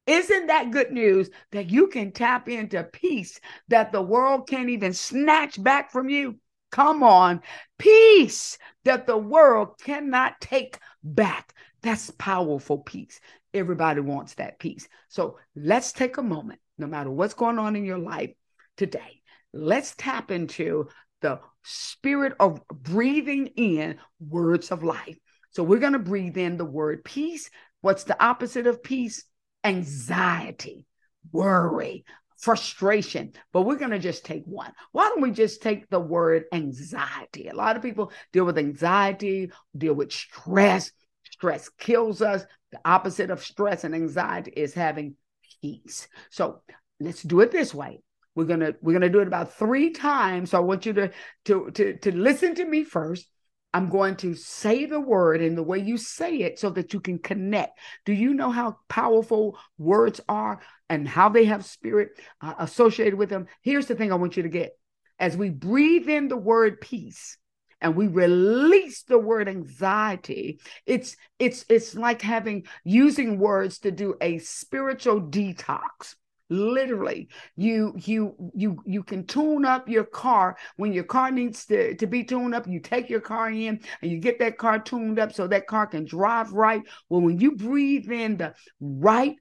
Isn't 0.05 0.47
that 0.47 0.71
good 0.71 0.91
news 0.91 1.29
that 1.51 1.69
you 1.69 1.87
can 1.87 2.11
tap 2.11 2.49
into 2.49 2.83
peace 2.83 3.39
that 3.69 3.91
the 3.91 4.01
world 4.01 4.47
can't 4.47 4.69
even 4.69 4.93
snatch 4.93 5.61
back 5.61 5.91
from 5.91 6.09
you? 6.09 6.39
Come 6.71 7.03
on, 7.03 7.41
peace 7.77 8.57
that 8.83 9.05
the 9.05 9.17
world 9.17 9.79
cannot 9.79 10.41
take 10.41 10.79
back. 11.03 11.53
That's 11.81 12.09
powerful 12.11 12.79
peace. 12.79 13.19
Everybody 13.53 14.01
wants 14.01 14.33
that 14.35 14.57
peace. 14.59 14.87
So 15.07 15.37
let's 15.55 15.91
take 15.91 16.17
a 16.17 16.23
moment, 16.23 16.59
no 16.77 16.87
matter 16.87 17.11
what's 17.11 17.35
going 17.35 17.59
on 17.59 17.75
in 17.75 17.85
your 17.85 17.99
life 17.99 18.31
today, 18.75 19.21
let's 19.53 19.93
tap 19.95 20.31
into 20.31 20.89
the 21.21 21.39
spirit 21.63 22.33
of 22.39 22.67
breathing 22.67 23.47
in 23.55 23.97
words 24.19 24.71
of 24.71 24.83
life. 24.83 25.17
So 25.51 25.63
we're 25.63 25.79
going 25.79 25.93
to 25.93 25.99
breathe 25.99 26.37
in 26.37 26.57
the 26.57 26.65
word 26.65 27.03
peace. 27.05 27.49
What's 27.81 28.05
the 28.05 28.21
opposite 28.21 28.65
of 28.65 28.81
peace? 28.81 29.23
Anxiety, 29.63 30.85
worry, 31.31 32.05
frustration, 32.37 33.31
but 33.53 33.61
we're 33.61 33.77
going 33.77 33.91
to 33.91 33.99
just 33.99 34.25
take 34.25 34.43
one. 34.45 34.71
Why 34.91 35.07
don't 35.07 35.21
we 35.21 35.31
just 35.31 35.61
take 35.61 35.89
the 35.89 35.99
word 35.99 36.43
anxiety? 36.53 37.47
A 37.47 37.55
lot 37.55 37.77
of 37.77 37.81
people 37.81 38.11
deal 38.33 38.45
with 38.45 38.57
anxiety, 38.57 39.51
deal 39.77 39.93
with 39.93 40.11
stress. 40.11 40.91
Stress 41.23 41.69
kills 41.79 42.21
us. 42.21 42.45
The 42.71 42.79
opposite 42.83 43.31
of 43.31 43.43
stress 43.43 43.83
and 43.83 43.95
anxiety 43.95 44.51
is 44.51 44.73
having 44.73 45.15
peace. 45.61 46.07
So 46.31 46.61
let's 46.99 47.23
do 47.23 47.39
it 47.39 47.51
this 47.51 47.73
way. 47.73 48.01
We're 48.35 48.45
gonna 48.45 48.73
we're 48.81 48.93
gonna 48.93 49.09
do 49.09 49.19
it 49.19 49.27
about 49.27 49.53
three 49.53 49.91
times. 49.91 50.51
So 50.51 50.57
I 50.57 50.61
want 50.61 50.85
you 50.85 50.93
to 50.93 51.11
to 51.45 51.71
to 51.71 51.97
to 51.97 52.11
listen 52.11 52.55
to 52.55 52.65
me 52.65 52.83
first. 52.83 53.27
I'm 53.73 53.89
going 53.89 54.17
to 54.17 54.35
say 54.35 54.85
the 54.85 54.99
word 54.99 55.41
in 55.41 55.55
the 55.55 55.63
way 55.63 55.79
you 55.79 55.97
say 55.97 56.37
it 56.37 56.59
so 56.59 56.69
that 56.71 56.93
you 56.93 56.99
can 56.99 57.17
connect. 57.17 57.79
Do 58.05 58.13
you 58.13 58.33
know 58.33 58.51
how 58.51 58.77
powerful 58.87 59.57
words 59.77 60.21
are 60.29 60.61
and 60.89 61.07
how 61.07 61.29
they 61.29 61.45
have 61.45 61.65
spirit 61.65 62.19
uh, 62.41 62.53
associated 62.59 63.15
with 63.15 63.29
them? 63.29 63.47
Here's 63.61 63.87
the 63.87 63.95
thing 63.95 64.11
I 64.11 64.15
want 64.15 64.37
you 64.37 64.43
to 64.43 64.49
get. 64.49 64.77
As 65.19 65.35
we 65.35 65.49
breathe 65.49 66.07
in 66.07 66.27
the 66.27 66.37
word 66.37 66.81
peace, 66.81 67.37
and 67.81 67.97
we 67.97 68.07
release 68.07 69.03
the 69.03 69.19
word 69.19 69.49
anxiety 69.49 70.61
it's 70.85 71.17
it's 71.37 71.65
it's 71.67 71.93
like 71.93 72.21
having 72.21 72.65
using 72.85 73.37
words 73.37 73.79
to 73.79 73.91
do 73.91 74.15
a 74.21 74.37
spiritual 74.37 75.19
detox 75.19 76.15
literally 76.53 77.27
you 77.55 77.93
you 77.97 78.35
you 78.53 78.81
you 78.85 79.03
can 79.03 79.25
tune 79.25 79.65
up 79.65 79.89
your 79.89 80.03
car 80.03 80.55
when 80.77 80.93
your 80.93 81.03
car 81.03 81.31
needs 81.31 81.65
to, 81.65 81.95
to 81.95 82.07
be 82.07 82.23
tuned 82.23 82.53
up 82.53 82.67
you 82.67 82.79
take 82.79 83.09
your 83.09 83.21
car 83.21 83.49
in 83.49 83.79
and 84.01 84.11
you 84.11 84.19
get 84.19 84.39
that 84.39 84.57
car 84.57 84.79
tuned 84.79 85.19
up 85.19 85.33
so 85.33 85.47
that 85.47 85.67
car 85.67 85.87
can 85.87 86.05
drive 86.05 86.51
right 86.53 86.83
well 87.09 87.21
when 87.21 87.39
you 87.39 87.55
breathe 87.55 88.11
in 88.11 88.37
the 88.37 88.53
right 88.79 89.35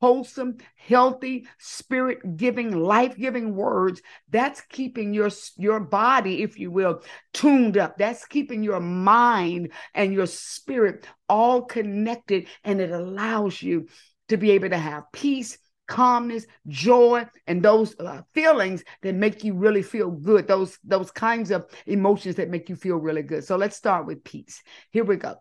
wholesome, 0.00 0.56
healthy, 0.76 1.46
spirit 1.58 2.36
giving, 2.36 2.72
life 2.72 3.16
giving 3.16 3.54
words, 3.54 4.00
that's 4.30 4.60
keeping 4.62 5.12
your, 5.12 5.30
your 5.56 5.80
body, 5.80 6.42
if 6.42 6.58
you 6.58 6.70
will, 6.70 7.02
tuned 7.32 7.76
up. 7.76 7.98
That's 7.98 8.24
keeping 8.26 8.62
your 8.62 8.80
mind 8.80 9.72
and 9.94 10.12
your 10.12 10.26
spirit 10.26 11.06
all 11.28 11.62
connected. 11.62 12.46
And 12.64 12.80
it 12.80 12.90
allows 12.90 13.60
you 13.60 13.88
to 14.28 14.36
be 14.36 14.52
able 14.52 14.70
to 14.70 14.78
have 14.78 15.10
peace 15.12 15.58
calmness, 15.88 16.46
joy, 16.68 17.26
and 17.46 17.62
those 17.62 17.98
uh, 17.98 18.22
feelings 18.34 18.84
that 19.02 19.14
make 19.14 19.42
you 19.42 19.54
really 19.54 19.82
feel 19.82 20.10
good. 20.10 20.46
Those 20.46 20.78
those 20.84 21.10
kinds 21.10 21.50
of 21.50 21.66
emotions 21.86 22.36
that 22.36 22.50
make 22.50 22.68
you 22.68 22.76
feel 22.76 22.96
really 22.96 23.22
good. 23.22 23.42
So 23.44 23.56
let's 23.56 23.76
start 23.76 24.06
with 24.06 24.22
peace. 24.22 24.62
Here 24.92 25.04
we 25.04 25.16
go. 25.16 25.34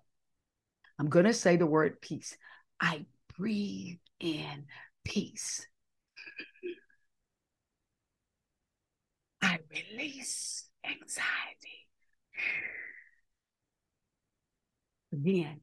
I'm 0.98 1.10
going 1.10 1.26
to 1.26 1.34
say 1.34 1.58
the 1.58 1.68
word 1.68 2.02
peace. 2.02 2.36
I 2.82 3.06
breathe 3.38 4.00
in 4.20 4.66
peace. 5.04 5.68
I 9.42 9.60
release 9.70 10.66
anxiety. 10.84 11.88
Again. 15.14 15.62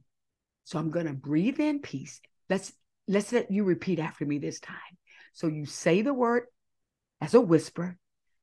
So 0.64 0.78
I'm 0.78 0.90
going 0.90 1.06
to 1.06 1.12
breathe 1.12 1.60
in 1.60 1.80
peace. 1.80 2.20
Let's 2.48 2.72
let's 3.06 3.32
let 3.32 3.50
you 3.50 3.64
repeat 3.64 3.98
after 3.98 4.24
me 4.24 4.38
this 4.38 4.60
time. 4.60 4.76
So 5.32 5.46
you 5.46 5.66
say 5.66 6.02
the 6.02 6.14
word 6.14 6.44
as 7.20 7.34
a 7.34 7.40
whisper, 7.40 7.96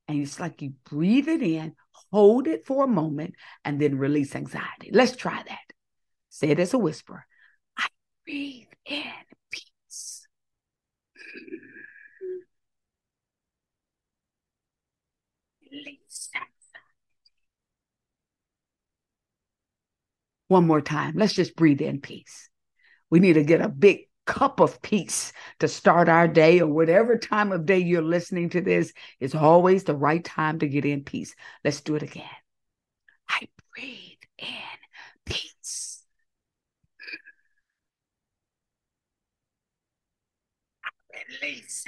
and 0.08 0.20
it's 0.20 0.40
like 0.40 0.62
you 0.62 0.74
breathe 0.84 1.28
it 1.28 1.42
in, 1.42 1.74
hold 2.10 2.46
it 2.46 2.66
for 2.66 2.84
a 2.84 2.88
moment, 2.88 3.34
and 3.64 3.80
then 3.80 3.98
release 3.98 4.34
anxiety. 4.34 4.90
Let's 4.92 5.16
try 5.16 5.42
that. 5.46 5.72
Say 6.28 6.50
it 6.50 6.60
as 6.60 6.74
a 6.74 6.78
whisper. 6.78 7.26
I 7.78 7.86
breathe 8.24 8.66
in 8.86 9.04
peace. 9.50 10.26
Release 15.70 16.28
anxiety. 16.34 16.48
One 20.48 20.66
more 20.66 20.82
time. 20.82 21.14
Let's 21.16 21.32
just 21.32 21.56
breathe 21.56 21.80
in 21.80 22.00
peace. 22.00 22.50
We 23.08 23.20
need 23.20 23.34
to 23.34 23.44
get 23.44 23.60
a 23.60 23.68
big 23.68 24.08
cup 24.26 24.60
of 24.60 24.80
peace 24.82 25.32
to 25.58 25.68
start 25.68 26.08
our 26.08 26.28
day 26.28 26.60
or 26.60 26.66
whatever 26.68 27.18
time 27.18 27.52
of 27.52 27.66
day 27.66 27.78
you're 27.78 28.02
listening 28.02 28.50
to 28.50 28.60
this. 28.60 28.92
is 29.20 29.34
always 29.34 29.84
the 29.84 29.94
right 29.96 30.24
time 30.24 30.58
to 30.60 30.68
get 30.68 30.84
in 30.84 31.04
peace. 31.04 31.34
Let's 31.64 31.80
do 31.80 31.94
it 31.96 32.02
again. 32.02 32.24
I 33.28 33.48
breathe 33.74 34.18
in 34.38 34.46
peace. 35.26 36.04
I 40.84 41.18
release. 41.42 41.84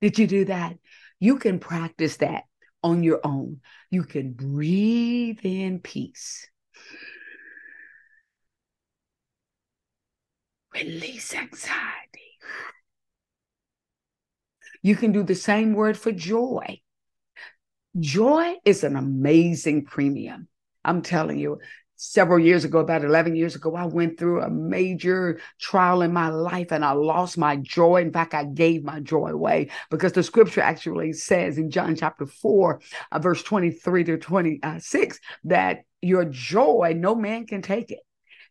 Did 0.00 0.18
you 0.18 0.26
do 0.26 0.44
that? 0.46 0.76
You 1.20 1.38
can 1.38 1.60
practice 1.60 2.16
that 2.16 2.44
on 2.82 3.04
your 3.04 3.20
own. 3.22 3.60
You 3.90 4.02
can 4.02 4.32
breathe 4.32 5.38
in 5.44 5.78
peace 5.78 6.48
Release 10.74 11.34
anxiety. 11.34 12.38
You 14.82 14.96
can 14.96 15.12
do 15.12 15.22
the 15.22 15.34
same 15.34 15.74
word 15.74 15.96
for 15.96 16.12
joy. 16.12 16.80
Joy 17.98 18.56
is 18.64 18.84
an 18.84 18.96
amazing 18.96 19.84
premium. 19.84 20.48
I'm 20.84 21.02
telling 21.02 21.38
you, 21.38 21.60
several 21.96 22.40
years 22.40 22.64
ago, 22.64 22.80
about 22.80 23.04
11 23.04 23.36
years 23.36 23.54
ago, 23.54 23.76
I 23.76 23.84
went 23.84 24.18
through 24.18 24.42
a 24.42 24.50
major 24.50 25.40
trial 25.60 26.02
in 26.02 26.12
my 26.12 26.30
life 26.30 26.72
and 26.72 26.84
I 26.84 26.92
lost 26.92 27.38
my 27.38 27.56
joy. 27.56 28.00
In 28.00 28.12
fact, 28.12 28.34
I 28.34 28.44
gave 28.44 28.82
my 28.82 28.98
joy 28.98 29.28
away 29.28 29.70
because 29.90 30.12
the 30.12 30.22
scripture 30.24 30.62
actually 30.62 31.12
says 31.12 31.58
in 31.58 31.70
John 31.70 31.94
chapter 31.94 32.26
4, 32.26 32.80
uh, 33.12 33.18
verse 33.20 33.42
23 33.44 34.04
to 34.04 34.18
26, 34.18 35.20
that 35.44 35.84
your 36.00 36.24
joy, 36.24 36.94
no 36.96 37.14
man 37.14 37.46
can 37.46 37.62
take 37.62 37.92
it. 37.92 38.00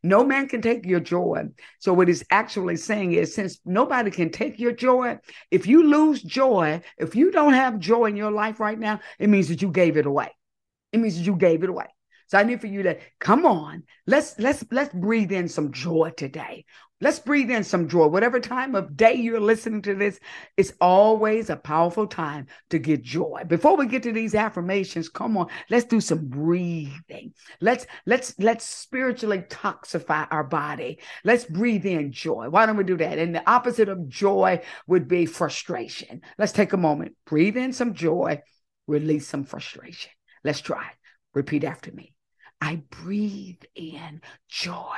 No 0.03 0.23
man 0.23 0.47
can 0.47 0.61
take 0.61 0.85
your 0.85 0.99
joy. 0.99 1.43
So, 1.79 1.93
what 1.93 2.07
he's 2.07 2.23
actually 2.31 2.77
saying 2.77 3.13
is 3.13 3.35
since 3.35 3.59
nobody 3.65 4.09
can 4.09 4.31
take 4.31 4.59
your 4.59 4.71
joy, 4.71 5.19
if 5.51 5.67
you 5.67 5.83
lose 5.83 6.23
joy, 6.23 6.81
if 6.97 7.15
you 7.15 7.31
don't 7.31 7.53
have 7.53 7.79
joy 7.79 8.05
in 8.05 8.15
your 8.15 8.31
life 8.31 8.59
right 8.59 8.79
now, 8.79 8.99
it 9.19 9.29
means 9.29 9.47
that 9.49 9.61
you 9.61 9.69
gave 9.69 9.97
it 9.97 10.05
away. 10.07 10.31
It 10.91 10.99
means 10.99 11.17
that 11.17 11.25
you 11.25 11.35
gave 11.35 11.63
it 11.63 11.69
away. 11.69 11.87
So 12.31 12.37
I 12.37 12.43
need 12.43 12.61
for 12.61 12.67
you 12.67 12.83
to 12.83 12.97
come 13.19 13.45
on. 13.45 13.83
Let's 14.07 14.39
let's 14.39 14.63
let's 14.71 14.93
breathe 14.93 15.33
in 15.33 15.49
some 15.49 15.73
joy 15.73 16.13
today. 16.15 16.63
Let's 17.01 17.19
breathe 17.19 17.51
in 17.51 17.65
some 17.65 17.89
joy. 17.89 18.07
Whatever 18.07 18.39
time 18.39 18.73
of 18.73 18.95
day 18.95 19.15
you're 19.15 19.41
listening 19.41 19.81
to 19.81 19.95
this, 19.95 20.17
it's 20.55 20.71
always 20.79 21.49
a 21.49 21.57
powerful 21.57 22.07
time 22.07 22.47
to 22.69 22.79
get 22.79 23.01
joy. 23.01 23.43
Before 23.45 23.75
we 23.75 23.85
get 23.85 24.03
to 24.03 24.13
these 24.13 24.33
affirmations, 24.33 25.09
come 25.09 25.35
on, 25.35 25.47
let's 25.69 25.83
do 25.83 25.99
some 25.99 26.29
breathing. 26.29 27.33
Let's 27.59 27.85
let's 28.05 28.33
let's 28.39 28.63
spiritually 28.63 29.39
toxify 29.49 30.25
our 30.31 30.45
body. 30.45 30.99
Let's 31.25 31.43
breathe 31.43 31.85
in 31.85 32.13
joy. 32.13 32.47
Why 32.47 32.65
don't 32.65 32.77
we 32.77 32.85
do 32.85 32.95
that? 32.95 33.17
And 33.17 33.35
the 33.35 33.49
opposite 33.49 33.89
of 33.89 34.07
joy 34.07 34.61
would 34.87 35.09
be 35.09 35.25
frustration. 35.25 36.21
Let's 36.37 36.53
take 36.53 36.71
a 36.71 36.77
moment. 36.77 37.17
Breathe 37.25 37.57
in 37.57 37.73
some 37.73 37.93
joy, 37.93 38.39
release 38.87 39.27
some 39.27 39.43
frustration. 39.43 40.11
Let's 40.45 40.61
try. 40.61 40.91
Repeat 41.33 41.65
after 41.65 41.91
me. 41.91 42.13
I 42.61 42.75
breathe 42.91 43.63
in 43.73 44.21
joy. 44.47 44.97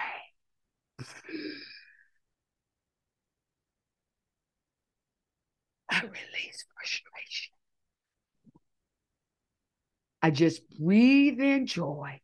I 5.90 6.02
release 6.02 6.66
frustration. 6.76 7.54
I 10.22 10.32
just 10.32 10.70
breathe 10.78 11.40
in 11.40 11.66
joy 11.68 12.20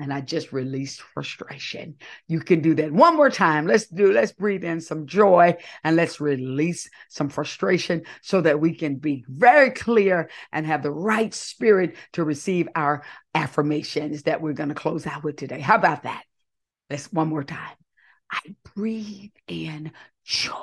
and 0.00 0.12
I 0.12 0.22
just 0.22 0.52
released 0.52 1.02
frustration. 1.02 1.96
You 2.26 2.40
can 2.40 2.62
do 2.62 2.74
that 2.76 2.90
one 2.90 3.16
more 3.16 3.28
time. 3.28 3.66
Let's 3.66 3.86
do, 3.86 4.12
let's 4.12 4.32
breathe 4.32 4.64
in 4.64 4.80
some 4.80 5.06
joy 5.06 5.56
and 5.84 5.94
let's 5.94 6.20
release 6.20 6.88
some 7.08 7.28
frustration 7.28 8.02
so 8.22 8.40
that 8.40 8.60
we 8.60 8.74
can 8.74 8.96
be 8.96 9.24
very 9.28 9.70
clear 9.70 10.30
and 10.52 10.66
have 10.66 10.82
the 10.82 10.90
right 10.90 11.34
spirit 11.34 11.96
to 12.14 12.24
receive 12.24 12.66
our 12.74 13.02
affirmations 13.34 14.22
that 14.22 14.40
we're 14.40 14.54
going 14.54 14.70
to 14.70 14.74
close 14.74 15.06
out 15.06 15.22
with 15.22 15.36
today. 15.36 15.60
How 15.60 15.76
about 15.76 16.04
that? 16.04 16.24
Let's 16.88 17.12
one 17.12 17.28
more 17.28 17.44
time. 17.44 17.76
I 18.32 18.40
breathe 18.74 19.32
in 19.48 19.92
joy. 20.24 20.54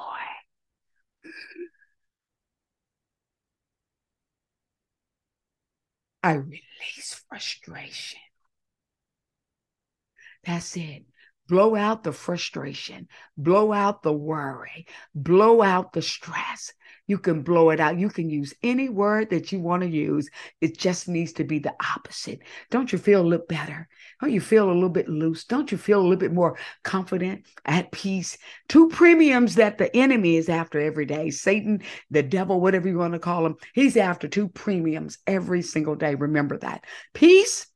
I 6.24 6.34
release 6.34 7.22
frustration. 7.30 8.20
That's 10.48 10.78
it. 10.78 11.04
Blow 11.50 11.76
out 11.76 12.04
the 12.04 12.12
frustration, 12.12 13.08
blow 13.38 13.72
out 13.72 14.02
the 14.04 14.12
worry, 14.12 14.86
blow 15.16 15.62
out 15.62 15.94
the 15.94 16.02
stress. 16.02 16.74
You 17.06 17.18
can 17.20 17.42
blow 17.42 17.70
it 17.70 17.80
out. 17.80 17.98
You 17.98 18.10
can 18.10 18.30
use 18.30 18.54
any 18.62 18.90
word 18.90 19.30
that 19.30 19.54
you 19.54 19.62
want 19.62 19.84
to 19.84 19.90
use. 19.90 20.30
It 20.60 20.78
just 20.78 21.08
needs 21.08 21.34
to 21.34 21.46
be 21.46 21.60
the 21.60 21.74
opposite. 21.96 22.40
Don't 22.70 22.92
you 22.92 22.98
feel 23.00 23.22
a 23.22 23.28
little 23.28 23.46
better? 23.46 23.88
Don't 24.20 24.34
you 24.34 24.42
feel 24.42 24.70
a 24.70 24.74
little 24.74 24.90
bit 24.90 25.08
loose? 25.08 25.46
Don't 25.46 25.72
you 25.72 25.78
feel 25.78 26.00
a 26.00 26.04
little 26.04 26.18
bit 26.18 26.34
more 26.34 26.58
confident, 26.84 27.46
at 27.64 27.92
peace? 27.94 28.38
Two 28.68 28.90
premiums 28.90 29.56
that 29.56 29.78
the 29.78 29.96
enemy 29.96 30.36
is 30.36 30.50
after 30.50 30.82
every 30.82 31.06
day 31.06 31.30
Satan, 31.30 31.82
the 32.10 32.24
devil, 32.24 32.60
whatever 32.60 32.90
you 32.90 32.98
want 32.98 33.14
to 33.14 33.20
call 33.20 33.46
him, 33.46 33.56
he's 33.74 33.96
after 33.96 34.28
two 34.28 34.50
premiums 34.50 35.18
every 35.26 35.62
single 35.62 35.96
day. 35.96 36.16
Remember 36.16 36.58
that 36.58 36.84
peace 37.14 37.68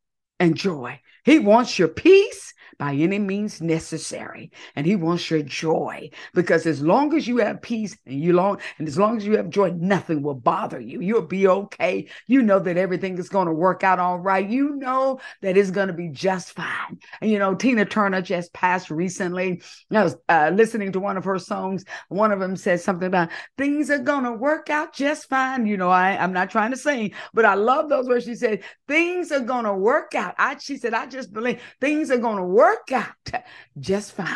and 0.42 0.56
joy. 0.56 1.00
He 1.24 1.40
wants 1.40 1.78
your 1.78 1.88
peace 1.88 2.54
by 2.82 2.96
any 2.96 3.20
means 3.20 3.62
necessary. 3.62 4.52
And 4.76 4.88
he 4.88 4.96
wants 4.96 5.30
your 5.30 5.44
joy 5.44 6.10
because 6.34 6.66
as 6.66 6.82
long 6.82 7.16
as 7.16 7.28
you 7.28 7.38
have 7.38 7.62
peace 7.62 7.96
and 8.08 8.20
you 8.20 8.34
long 8.34 8.60
and 8.80 8.88
as 8.88 8.98
long 8.98 9.18
as 9.18 9.26
you 9.26 9.38
have 9.38 9.52
joy, 9.52 9.70
nothing 9.78 10.24
will 10.24 10.34
bother 10.34 10.80
you. 10.80 11.00
You'll 11.00 11.22
be 11.22 11.48
okay. 11.48 12.08
You 12.26 12.42
know 12.42 12.58
that 12.58 12.78
everything 12.78 13.20
is 13.20 13.30
going 13.30 13.46
to 13.46 13.54
work 13.54 13.84
out 13.84 14.00
all 14.00 14.18
right. 14.18 14.50
You 14.50 14.78
know 14.78 15.20
that 15.44 15.58
it's 15.58 15.70
going 15.70 15.90
to 15.90 15.94
be 15.94 16.10
just 16.10 16.54
fine. 16.54 16.98
And 17.22 17.30
you 17.30 17.38
know, 17.38 17.54
Tina 17.54 17.86
Turner 17.86 18.20
just 18.20 18.52
passed 18.52 18.90
recently. 18.90 19.62
I 19.92 20.04
was 20.04 20.16
uh, 20.28 20.52
listening 20.52 20.92
to 20.94 21.00
one 21.00 21.18
of 21.18 21.26
her 21.26 21.38
songs. 21.38 21.86
One 22.10 22.32
of 22.32 22.40
them 22.40 22.56
said 22.56 22.82
something 22.82 23.08
about 23.08 23.30
things 23.60 23.92
are 23.92 24.00
going 24.00 24.24
to 24.24 24.34
work 24.34 24.72
out 24.72 24.92
just 24.92 25.30
fine. 25.30 25.68
You 25.68 25.78
know, 25.78 25.90
I, 25.92 26.18
I'm 26.18 26.34
not 26.34 26.50
trying 26.50 26.72
to 26.72 26.78
sing, 26.78 27.14
but 27.32 27.46
I 27.46 27.54
love 27.54 27.90
those 27.90 28.08
words. 28.08 28.26
She 28.26 28.34
said, 28.34 28.64
things 28.88 29.32
are 29.32 29.40
going 29.40 29.66
to 29.66 29.74
work 29.76 30.16
out. 30.16 30.34
I, 30.40 30.58
she 30.58 30.78
said, 30.78 30.96
I 30.96 31.06
just 31.12 31.34
believe 31.34 31.62
things 31.80 32.12
are 32.12 32.18
going 32.18 32.38
to 32.38 32.44
work 32.44 32.92
out 32.92 33.44
just 33.80 34.14
fine. 34.14 34.28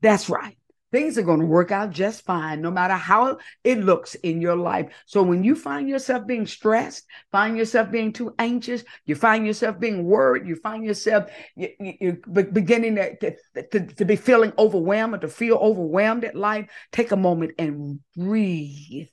That's 0.00 0.28
right. 0.28 0.56
Things 0.92 1.18
are 1.18 1.22
going 1.22 1.40
to 1.40 1.46
work 1.46 1.72
out 1.72 1.90
just 1.90 2.24
fine, 2.24 2.62
no 2.62 2.70
matter 2.70 2.94
how 2.94 3.38
it 3.64 3.80
looks 3.80 4.14
in 4.14 4.40
your 4.40 4.54
life. 4.54 4.92
So 5.06 5.24
when 5.24 5.42
you 5.42 5.56
find 5.56 5.88
yourself 5.88 6.24
being 6.24 6.46
stressed, 6.46 7.04
find 7.32 7.56
yourself 7.56 7.90
being 7.90 8.12
too 8.12 8.32
anxious, 8.38 8.84
you 9.04 9.16
find 9.16 9.44
yourself 9.44 9.80
being 9.80 10.04
worried, 10.04 10.46
you 10.46 10.54
find 10.54 10.84
yourself 10.84 11.30
you, 11.56 11.70
you, 11.80 12.22
beginning 12.52 12.94
to, 12.94 13.34
to, 13.72 13.86
to 13.86 14.04
be 14.04 14.14
feeling 14.14 14.52
overwhelmed 14.56 15.14
or 15.14 15.18
to 15.18 15.28
feel 15.28 15.56
overwhelmed 15.56 16.24
at 16.24 16.36
life, 16.36 16.68
take 16.92 17.10
a 17.10 17.16
moment 17.16 17.54
and 17.58 17.98
breathe 18.16 19.08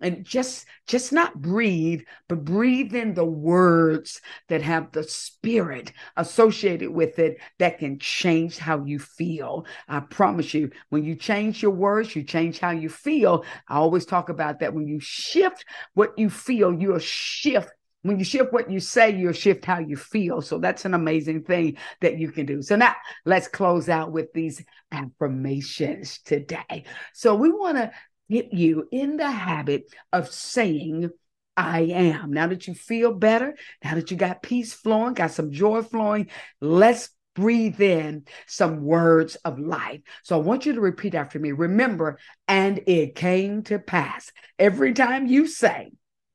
and 0.00 0.24
just 0.24 0.66
just 0.86 1.12
not 1.12 1.40
breathe 1.40 2.02
but 2.28 2.44
breathe 2.44 2.94
in 2.94 3.14
the 3.14 3.24
words 3.24 4.20
that 4.48 4.62
have 4.62 4.90
the 4.92 5.02
spirit 5.02 5.92
associated 6.16 6.90
with 6.90 7.18
it 7.18 7.38
that 7.58 7.78
can 7.78 7.98
change 7.98 8.58
how 8.58 8.84
you 8.84 8.98
feel 8.98 9.66
i 9.88 10.00
promise 10.00 10.54
you 10.54 10.70
when 10.90 11.04
you 11.04 11.14
change 11.14 11.62
your 11.62 11.72
words 11.72 12.14
you 12.14 12.22
change 12.22 12.58
how 12.58 12.70
you 12.70 12.88
feel 12.88 13.44
i 13.68 13.76
always 13.76 14.06
talk 14.06 14.28
about 14.28 14.60
that 14.60 14.74
when 14.74 14.86
you 14.86 15.00
shift 15.00 15.64
what 15.94 16.16
you 16.18 16.30
feel 16.30 16.72
you'll 16.72 16.98
shift 16.98 17.70
when 18.02 18.18
you 18.18 18.24
shift 18.24 18.52
what 18.52 18.70
you 18.70 18.78
say, 18.78 19.14
you'll 19.16 19.32
shift 19.32 19.64
how 19.64 19.80
you 19.80 19.96
feel. 19.96 20.40
So 20.40 20.58
that's 20.58 20.84
an 20.84 20.94
amazing 20.94 21.42
thing 21.42 21.78
that 22.00 22.18
you 22.18 22.30
can 22.30 22.46
do. 22.46 22.62
So 22.62 22.76
now 22.76 22.94
let's 23.24 23.48
close 23.48 23.88
out 23.88 24.12
with 24.12 24.32
these 24.32 24.64
affirmations 24.92 26.20
today. 26.24 26.84
So 27.12 27.34
we 27.34 27.50
want 27.50 27.76
to 27.76 27.90
get 28.30 28.52
you 28.52 28.88
in 28.90 29.16
the 29.16 29.30
habit 29.30 29.92
of 30.12 30.32
saying, 30.32 31.10
I 31.56 31.80
am. 31.80 32.32
Now 32.32 32.46
that 32.48 32.68
you 32.68 32.74
feel 32.74 33.12
better, 33.12 33.56
now 33.82 33.96
that 33.96 34.10
you 34.10 34.16
got 34.16 34.42
peace 34.42 34.72
flowing, 34.72 35.14
got 35.14 35.32
some 35.32 35.50
joy 35.50 35.82
flowing, 35.82 36.28
let's 36.60 37.10
breathe 37.34 37.80
in 37.80 38.24
some 38.46 38.82
words 38.82 39.36
of 39.36 39.58
life. 39.58 40.00
So 40.22 40.36
I 40.36 40.42
want 40.42 40.66
you 40.66 40.74
to 40.74 40.80
repeat 40.80 41.14
after 41.14 41.38
me. 41.38 41.52
Remember, 41.52 42.18
and 42.46 42.80
it 42.86 43.14
came 43.14 43.62
to 43.64 43.78
pass. 43.78 44.30
Every 44.58 44.92
time 44.92 45.26
you 45.26 45.46
say, 45.46 45.90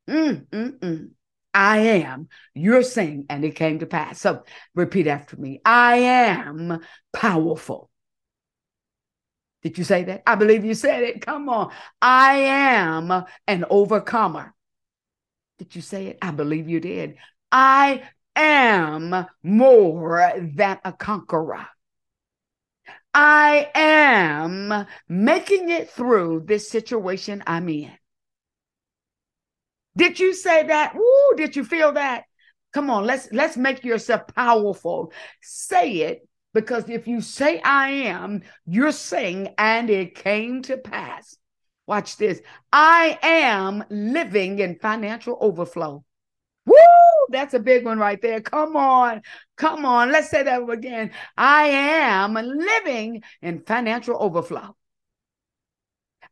mm, 0.10 0.46
mm, 0.48 0.80
mm, 0.80 1.10
I 1.54 1.78
am, 1.78 2.30
you're 2.54 2.84
saying, 2.84 3.26
and 3.30 3.46
it 3.46 3.56
came 3.56 3.80
to 3.80 3.86
pass. 3.86 4.20
So 4.20 4.44
repeat 4.76 5.08
after 5.08 5.38
me. 5.38 5.62
I 5.64 5.98
am 5.98 6.80
powerful. 7.12 7.90
Did 9.64 9.78
you 9.78 9.84
say 9.86 10.04
that? 10.04 10.24
I 10.28 10.36
believe 10.36 10.66
you 10.66 10.74
said 10.74 11.04
it. 11.04 11.26
Come 11.26 11.48
on. 11.48 11.72
I 12.02 12.34
am 12.36 13.26
an 13.48 13.66
overcomer. 13.70 14.54
Did 15.58 15.76
you 15.76 15.82
say 15.82 16.08
it? 16.08 16.18
I 16.22 16.32
believe 16.32 16.68
you 16.68 16.82
did. 16.82 17.16
I 17.52 18.04
am 18.36 19.26
more 19.42 20.34
than 20.56 20.80
a 20.84 20.92
conqueror. 20.92 21.66
I 23.14 23.70
am 23.76 24.86
making 25.08 25.70
it 25.70 25.90
through 25.92 26.44
this 26.46 26.70
situation 26.70 27.44
I'm 27.48 27.70
in. 27.70 27.92
Did 29.96 30.20
you 30.20 30.34
say 30.34 30.64
that? 30.64 30.96
Woo, 30.96 31.36
did 31.38 31.56
you 31.56 31.64
feel 31.64 31.94
that? 31.94 32.24
Come 32.74 32.90
on, 32.90 33.06
let's 33.06 33.30
let's 33.32 33.56
make 33.56 33.84
yourself 33.84 34.24
powerful. 34.36 35.14
Say 35.42 35.98
it 35.98 36.28
because 36.54 36.90
if 36.90 37.08
you 37.08 37.22
say 37.22 37.60
I 37.62 37.90
am, 37.90 38.44
you're 38.66 38.92
saying, 38.92 39.54
and 39.58 39.90
it 39.90 40.16
came 40.16 40.62
to 40.64 40.78
pass. 40.78 41.38
Watch 41.88 42.18
this. 42.18 42.42
I 42.72 43.20
am 43.22 43.84
living 43.90 44.60
in 44.60 44.80
financial 44.80 45.38
overflow. 45.42 46.04
Woo! 46.66 46.76
That's 47.30 47.54
a 47.54 47.60
big 47.60 47.84
one 47.84 48.00
right 48.00 48.22
there. 48.22 48.40
Come 48.40 48.78
on. 48.78 49.22
Come 49.58 49.86
on. 49.86 50.12
Let's 50.12 50.30
say 50.30 50.44
that 50.44 50.70
again. 50.70 51.12
I 51.36 51.66
am 51.66 52.34
living 52.36 53.24
in 53.42 53.64
financial 53.64 54.16
overflow. 54.18 54.76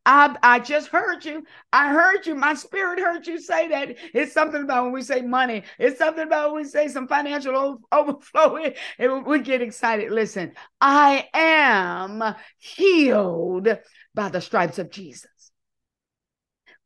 I, 0.06 0.36
I 0.42 0.60
just 0.60 0.88
heard 0.88 1.24
you. 1.26 1.46
I 1.72 1.90
heard 1.90 2.26
you. 2.26 2.34
My 2.34 2.56
spirit 2.56 3.00
heard 3.00 3.28
you 3.28 3.40
say 3.40 3.68
that. 3.68 3.96
It's 4.14 4.34
something 4.34 4.64
about 4.64 4.86
when 4.86 4.94
we 4.94 5.04
say 5.04 5.22
money. 5.22 5.64
It's 5.78 6.00
something 6.00 6.24
about 6.24 6.54
when 6.54 6.64
we 6.64 6.68
say 6.68 6.88
some 6.88 7.08
financial 7.08 7.82
overflow. 7.92 8.58
It, 8.98 9.26
we 9.26 9.40
get 9.42 9.62
excited. 9.62 10.12
Listen, 10.12 10.54
I 10.80 11.28
am 11.34 12.36
healed 12.58 13.68
by 14.16 14.30
the 14.30 14.42
stripes 14.42 14.80
of 14.80 14.90
Jesus. 14.90 15.52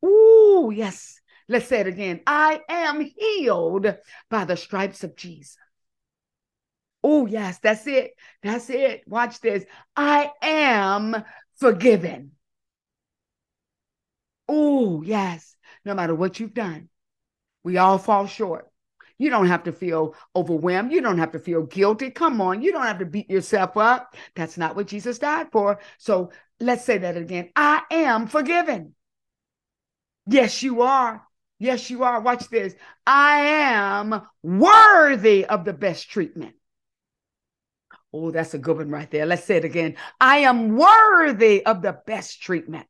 Ooh, 0.04 0.72
yes. 0.74 1.20
Let's 1.48 1.68
say 1.68 1.82
it 1.82 1.88
again. 1.88 2.22
I 2.28 2.62
am 2.68 3.00
healed 3.02 3.96
by 4.30 4.46
the 4.46 4.58
stripes 4.58 5.04
of 5.04 5.16
Jesus. 5.16 5.58
Oh, 7.04 7.28
yes, 7.28 7.60
that's 7.60 7.86
it. 7.88 8.12
That's 8.42 8.70
it. 8.70 9.04
Watch 9.08 9.40
this. 9.40 9.64
I 9.96 10.32
am 10.42 11.24
forgiven. 11.58 12.35
Oh, 14.48 15.02
yes. 15.02 15.56
No 15.84 15.94
matter 15.94 16.16
what 16.16 16.40
you've 16.40 16.54
done, 16.54 16.90
we 17.64 17.78
all 17.78 17.98
fall 17.98 18.28
short. 18.28 18.70
You 19.18 19.30
don't 19.30 19.48
have 19.48 19.64
to 19.64 19.72
feel 19.72 20.16
overwhelmed. 20.36 20.92
You 20.92 21.02
don't 21.02 21.20
have 21.20 21.32
to 21.32 21.40
feel 21.40 21.64
guilty. 21.64 22.12
Come 22.12 22.42
on. 22.42 22.62
You 22.62 22.72
don't 22.72 22.86
have 22.86 23.00
to 23.00 23.06
beat 23.06 23.30
yourself 23.30 23.78
up. 23.78 24.16
That's 24.36 24.58
not 24.58 24.76
what 24.76 24.88
Jesus 24.88 25.20
died 25.20 25.48
for. 25.52 25.80
So 25.98 26.32
let's 26.60 26.84
say 26.84 26.98
that 26.98 27.16
again. 27.16 27.50
I 27.56 27.84
am 27.92 28.28
forgiven. 28.28 28.94
Yes, 30.28 30.64
you 30.64 30.82
are. 30.82 31.26
Yes, 31.60 31.90
you 31.90 32.04
are. 32.04 32.20
Watch 32.20 32.50
this. 32.50 32.76
I 33.08 33.40
am 33.40 34.22
worthy 34.44 35.46
of 35.46 35.64
the 35.64 35.74
best 35.74 36.10
treatment. 36.10 36.56
Oh, 38.12 38.32
that's 38.32 38.54
a 38.54 38.60
good 38.60 38.78
one 38.78 38.90
right 38.90 39.10
there. 39.10 39.26
Let's 39.26 39.46
say 39.46 39.58
it 39.58 39.66
again. 39.66 39.96
I 40.20 40.40
am 40.40 40.76
worthy 40.76 41.66
of 41.66 41.82
the 41.82 41.98
best 42.06 42.42
treatment. 42.42 42.88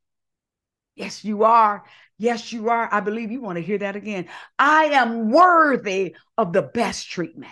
Yes, 0.95 1.23
you 1.23 1.43
are. 1.43 1.83
Yes, 2.17 2.53
you 2.53 2.69
are. 2.69 2.87
I 2.91 3.01
believe 3.01 3.31
you 3.31 3.41
want 3.41 3.57
to 3.57 3.63
hear 3.63 3.77
that 3.79 3.95
again. 3.95 4.27
I 4.57 4.85
am 4.85 5.29
worthy 5.29 6.15
of 6.37 6.53
the 6.53 6.61
best 6.61 7.09
treatment. 7.09 7.51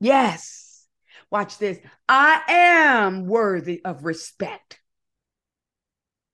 Yes. 0.00 0.86
Watch 1.30 1.58
this. 1.58 1.78
I 2.08 2.42
am 2.48 3.26
worthy 3.26 3.84
of 3.84 4.04
respect. 4.04 4.80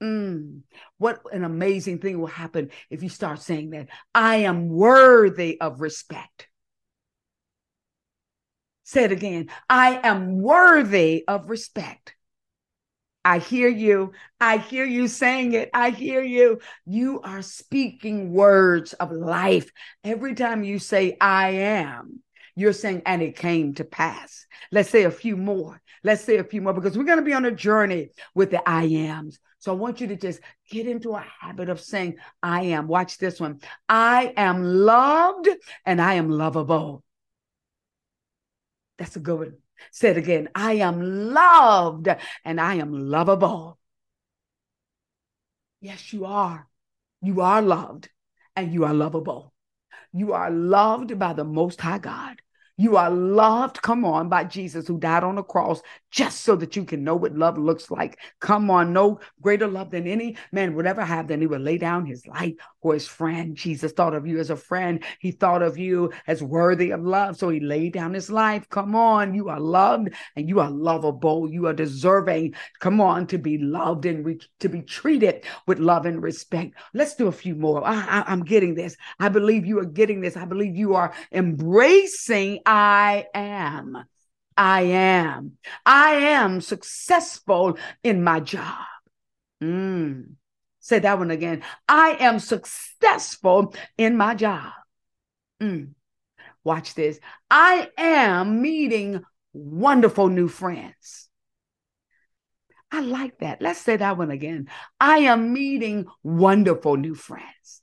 Mm, 0.02 0.60
what 0.98 1.22
an 1.32 1.44
amazing 1.44 1.98
thing 1.98 2.20
will 2.20 2.26
happen 2.26 2.70
if 2.90 3.02
you 3.02 3.08
start 3.08 3.40
saying 3.40 3.70
that. 3.70 3.88
I 4.14 4.36
am 4.36 4.68
worthy 4.68 5.60
of 5.60 5.80
respect. 5.80 6.48
Say 8.84 9.04
it 9.04 9.12
again. 9.12 9.48
I 9.68 10.00
am 10.06 10.40
worthy 10.40 11.24
of 11.26 11.48
respect. 11.48 12.14
I 13.24 13.38
hear 13.38 13.68
you. 13.68 14.12
I 14.40 14.58
hear 14.58 14.84
you 14.84 15.08
saying 15.08 15.54
it. 15.54 15.70
I 15.72 15.90
hear 15.90 16.22
you. 16.22 16.60
You 16.84 17.20
are 17.22 17.40
speaking 17.40 18.32
words 18.32 18.92
of 18.94 19.10
life. 19.12 19.70
Every 20.02 20.34
time 20.34 20.62
you 20.62 20.78
say, 20.78 21.16
I 21.20 21.50
am, 21.50 22.20
you're 22.54 22.74
saying, 22.74 23.02
and 23.06 23.22
it 23.22 23.36
came 23.36 23.74
to 23.74 23.84
pass. 23.84 24.46
Let's 24.70 24.90
say 24.90 25.04
a 25.04 25.10
few 25.10 25.36
more. 25.36 25.80
Let's 26.02 26.22
say 26.22 26.36
a 26.36 26.44
few 26.44 26.60
more 26.60 26.74
because 26.74 26.98
we're 26.98 27.04
going 27.04 27.18
to 27.18 27.24
be 27.24 27.32
on 27.32 27.46
a 27.46 27.50
journey 27.50 28.10
with 28.34 28.50
the 28.50 28.68
I 28.68 28.84
ams. 28.84 29.38
So 29.58 29.72
I 29.72 29.76
want 29.76 30.02
you 30.02 30.08
to 30.08 30.16
just 30.16 30.40
get 30.70 30.86
into 30.86 31.14
a 31.14 31.24
habit 31.40 31.70
of 31.70 31.80
saying, 31.80 32.16
I 32.42 32.64
am. 32.64 32.86
Watch 32.86 33.16
this 33.16 33.40
one. 33.40 33.60
I 33.88 34.34
am 34.36 34.62
loved 34.62 35.48
and 35.86 36.02
I 36.02 36.14
am 36.14 36.28
lovable. 36.28 37.02
That's 38.98 39.16
a 39.16 39.20
good 39.20 39.38
one. 39.38 39.63
Say 39.90 40.10
it 40.10 40.16
again. 40.16 40.48
I 40.54 40.74
am 40.74 41.32
loved 41.32 42.08
and 42.44 42.60
I 42.60 42.76
am 42.76 42.92
lovable. 42.92 43.78
Yes, 45.80 46.12
you 46.12 46.24
are. 46.24 46.68
You 47.20 47.40
are 47.40 47.62
loved 47.62 48.08
and 48.56 48.72
you 48.72 48.84
are 48.84 48.94
lovable. 48.94 49.52
You 50.12 50.32
are 50.32 50.50
loved 50.50 51.18
by 51.18 51.32
the 51.32 51.44
Most 51.44 51.80
High 51.80 51.98
God. 51.98 52.36
You 52.76 52.96
are 52.96 53.10
loved, 53.10 53.82
come 53.82 54.04
on, 54.04 54.28
by 54.28 54.44
Jesus 54.44 54.88
who 54.88 54.98
died 54.98 55.22
on 55.22 55.36
the 55.36 55.44
cross 55.44 55.80
just 56.10 56.40
so 56.40 56.56
that 56.56 56.74
you 56.74 56.84
can 56.84 57.04
know 57.04 57.14
what 57.14 57.36
love 57.36 57.56
looks 57.56 57.88
like. 57.88 58.18
Come 58.40 58.68
on, 58.68 58.92
no 58.92 59.20
greater 59.40 59.68
love 59.68 59.90
than 59.90 60.08
any 60.08 60.36
man 60.50 60.74
would 60.74 60.86
ever 60.86 61.04
have 61.04 61.28
than 61.28 61.40
he 61.40 61.46
would 61.46 61.60
lay 61.60 61.78
down 61.78 62.04
his 62.04 62.26
life 62.26 62.54
for 62.84 62.98
friend. 63.00 63.56
Jesus 63.56 63.92
thought 63.92 64.14
of 64.14 64.26
you 64.26 64.38
as 64.38 64.50
a 64.50 64.56
friend. 64.56 65.02
He 65.18 65.30
thought 65.30 65.62
of 65.62 65.78
you 65.78 66.12
as 66.26 66.42
worthy 66.42 66.90
of 66.90 67.02
love. 67.02 67.38
So 67.38 67.48
he 67.48 67.58
laid 67.58 67.94
down 67.94 68.12
his 68.12 68.30
life. 68.30 68.68
Come 68.68 68.94
on, 68.94 69.34
you 69.34 69.48
are 69.48 69.58
loved 69.58 70.10
and 70.36 70.46
you 70.50 70.60
are 70.60 70.70
lovable. 70.70 71.50
You 71.50 71.66
are 71.66 71.72
deserving, 71.72 72.56
come 72.80 73.00
on, 73.00 73.26
to 73.28 73.38
be 73.38 73.56
loved 73.56 74.04
and 74.04 74.22
re- 74.22 74.40
to 74.60 74.68
be 74.68 74.82
treated 74.82 75.46
with 75.66 75.78
love 75.78 76.04
and 76.04 76.22
respect. 76.22 76.74
Let's 76.92 77.14
do 77.14 77.28
a 77.28 77.32
few 77.32 77.54
more. 77.54 77.82
I, 77.82 77.94
I, 77.94 78.24
I'm 78.26 78.44
getting 78.44 78.74
this. 78.74 78.98
I 79.18 79.30
believe 79.30 79.64
you 79.64 79.78
are 79.78 79.86
getting 79.86 80.20
this. 80.20 80.36
I 80.36 80.44
believe 80.44 80.76
you 80.76 80.94
are 80.94 81.14
embracing 81.32 82.60
I 82.66 83.28
am. 83.32 84.04
I 84.58 84.82
am. 84.82 85.52
I 85.86 86.10
am 86.16 86.60
successful 86.60 87.78
in 88.02 88.22
my 88.22 88.40
job. 88.40 88.84
Mm. 89.62 90.34
Say 90.84 90.98
that 90.98 91.18
one 91.18 91.30
again. 91.30 91.62
I 91.88 92.18
am 92.20 92.38
successful 92.38 93.74
in 93.96 94.18
my 94.18 94.34
job. 94.34 94.70
Mm. 95.58 95.92
Watch 96.62 96.92
this. 96.92 97.18
I 97.50 97.88
am 97.96 98.60
meeting 98.60 99.22
wonderful 99.54 100.28
new 100.28 100.46
friends. 100.46 101.30
I 102.92 103.00
like 103.00 103.38
that. 103.38 103.62
Let's 103.62 103.80
say 103.80 103.96
that 103.96 104.18
one 104.18 104.30
again. 104.30 104.68
I 105.00 105.20
am 105.20 105.54
meeting 105.54 106.04
wonderful 106.22 106.98
new 106.98 107.14
friends. 107.14 107.80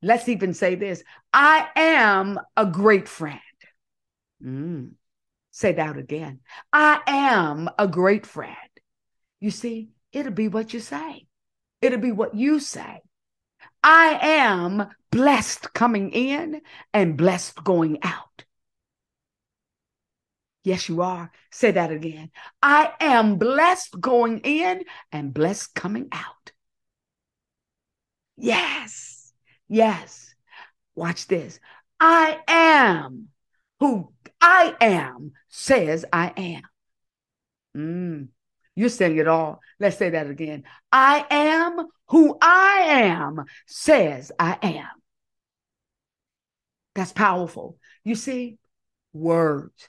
Let's 0.00 0.28
even 0.28 0.54
say 0.54 0.76
this 0.76 1.02
I 1.32 1.66
am 1.74 2.38
a 2.56 2.66
great 2.66 3.08
friend. 3.08 3.40
Mm. 4.40 4.92
Say 5.50 5.72
that 5.72 5.96
again. 5.96 6.38
I 6.72 7.00
am 7.08 7.68
a 7.76 7.88
great 7.88 8.26
friend. 8.26 8.54
You 9.40 9.50
see, 9.50 9.90
it'll 10.12 10.30
be 10.30 10.46
what 10.46 10.72
you 10.72 10.78
say, 10.78 11.26
it'll 11.80 11.98
be 11.98 12.12
what 12.12 12.34
you 12.34 12.60
say. 12.60 13.02
I 13.82 14.18
am 14.20 14.88
blessed 15.10 15.72
coming 15.72 16.10
in 16.10 16.60
and 16.92 17.16
blessed 17.16 17.62
going 17.62 17.98
out. 18.02 18.44
Yes, 20.64 20.88
you 20.88 21.00
are. 21.02 21.30
Say 21.50 21.70
that 21.70 21.90
again. 21.90 22.30
I 22.62 22.92
am 23.00 23.36
blessed 23.36 24.00
going 24.00 24.40
in 24.40 24.82
and 25.12 25.32
blessed 25.32 25.74
coming 25.74 26.08
out. 26.12 26.52
Yes. 28.36 29.32
Yes. 29.68 30.34
Watch 30.94 31.26
this. 31.26 31.60
I 32.00 32.38
am 32.48 33.28
who 33.80 34.12
I 34.40 34.74
am 34.80 35.32
says 35.48 36.04
I 36.12 36.32
am. 36.36 36.62
Mm. 37.76 38.28
You're 38.78 38.90
saying 38.90 39.16
it 39.16 39.26
all. 39.26 39.60
Let's 39.80 39.96
say 39.96 40.10
that 40.10 40.30
again. 40.30 40.62
I 40.92 41.26
am 41.30 41.88
who 42.10 42.38
I 42.40 42.84
am 42.86 43.44
says 43.66 44.30
I 44.38 44.56
am. 44.62 44.86
That's 46.94 47.12
powerful. 47.12 47.76
You 48.04 48.14
see, 48.14 48.58
words 49.12 49.88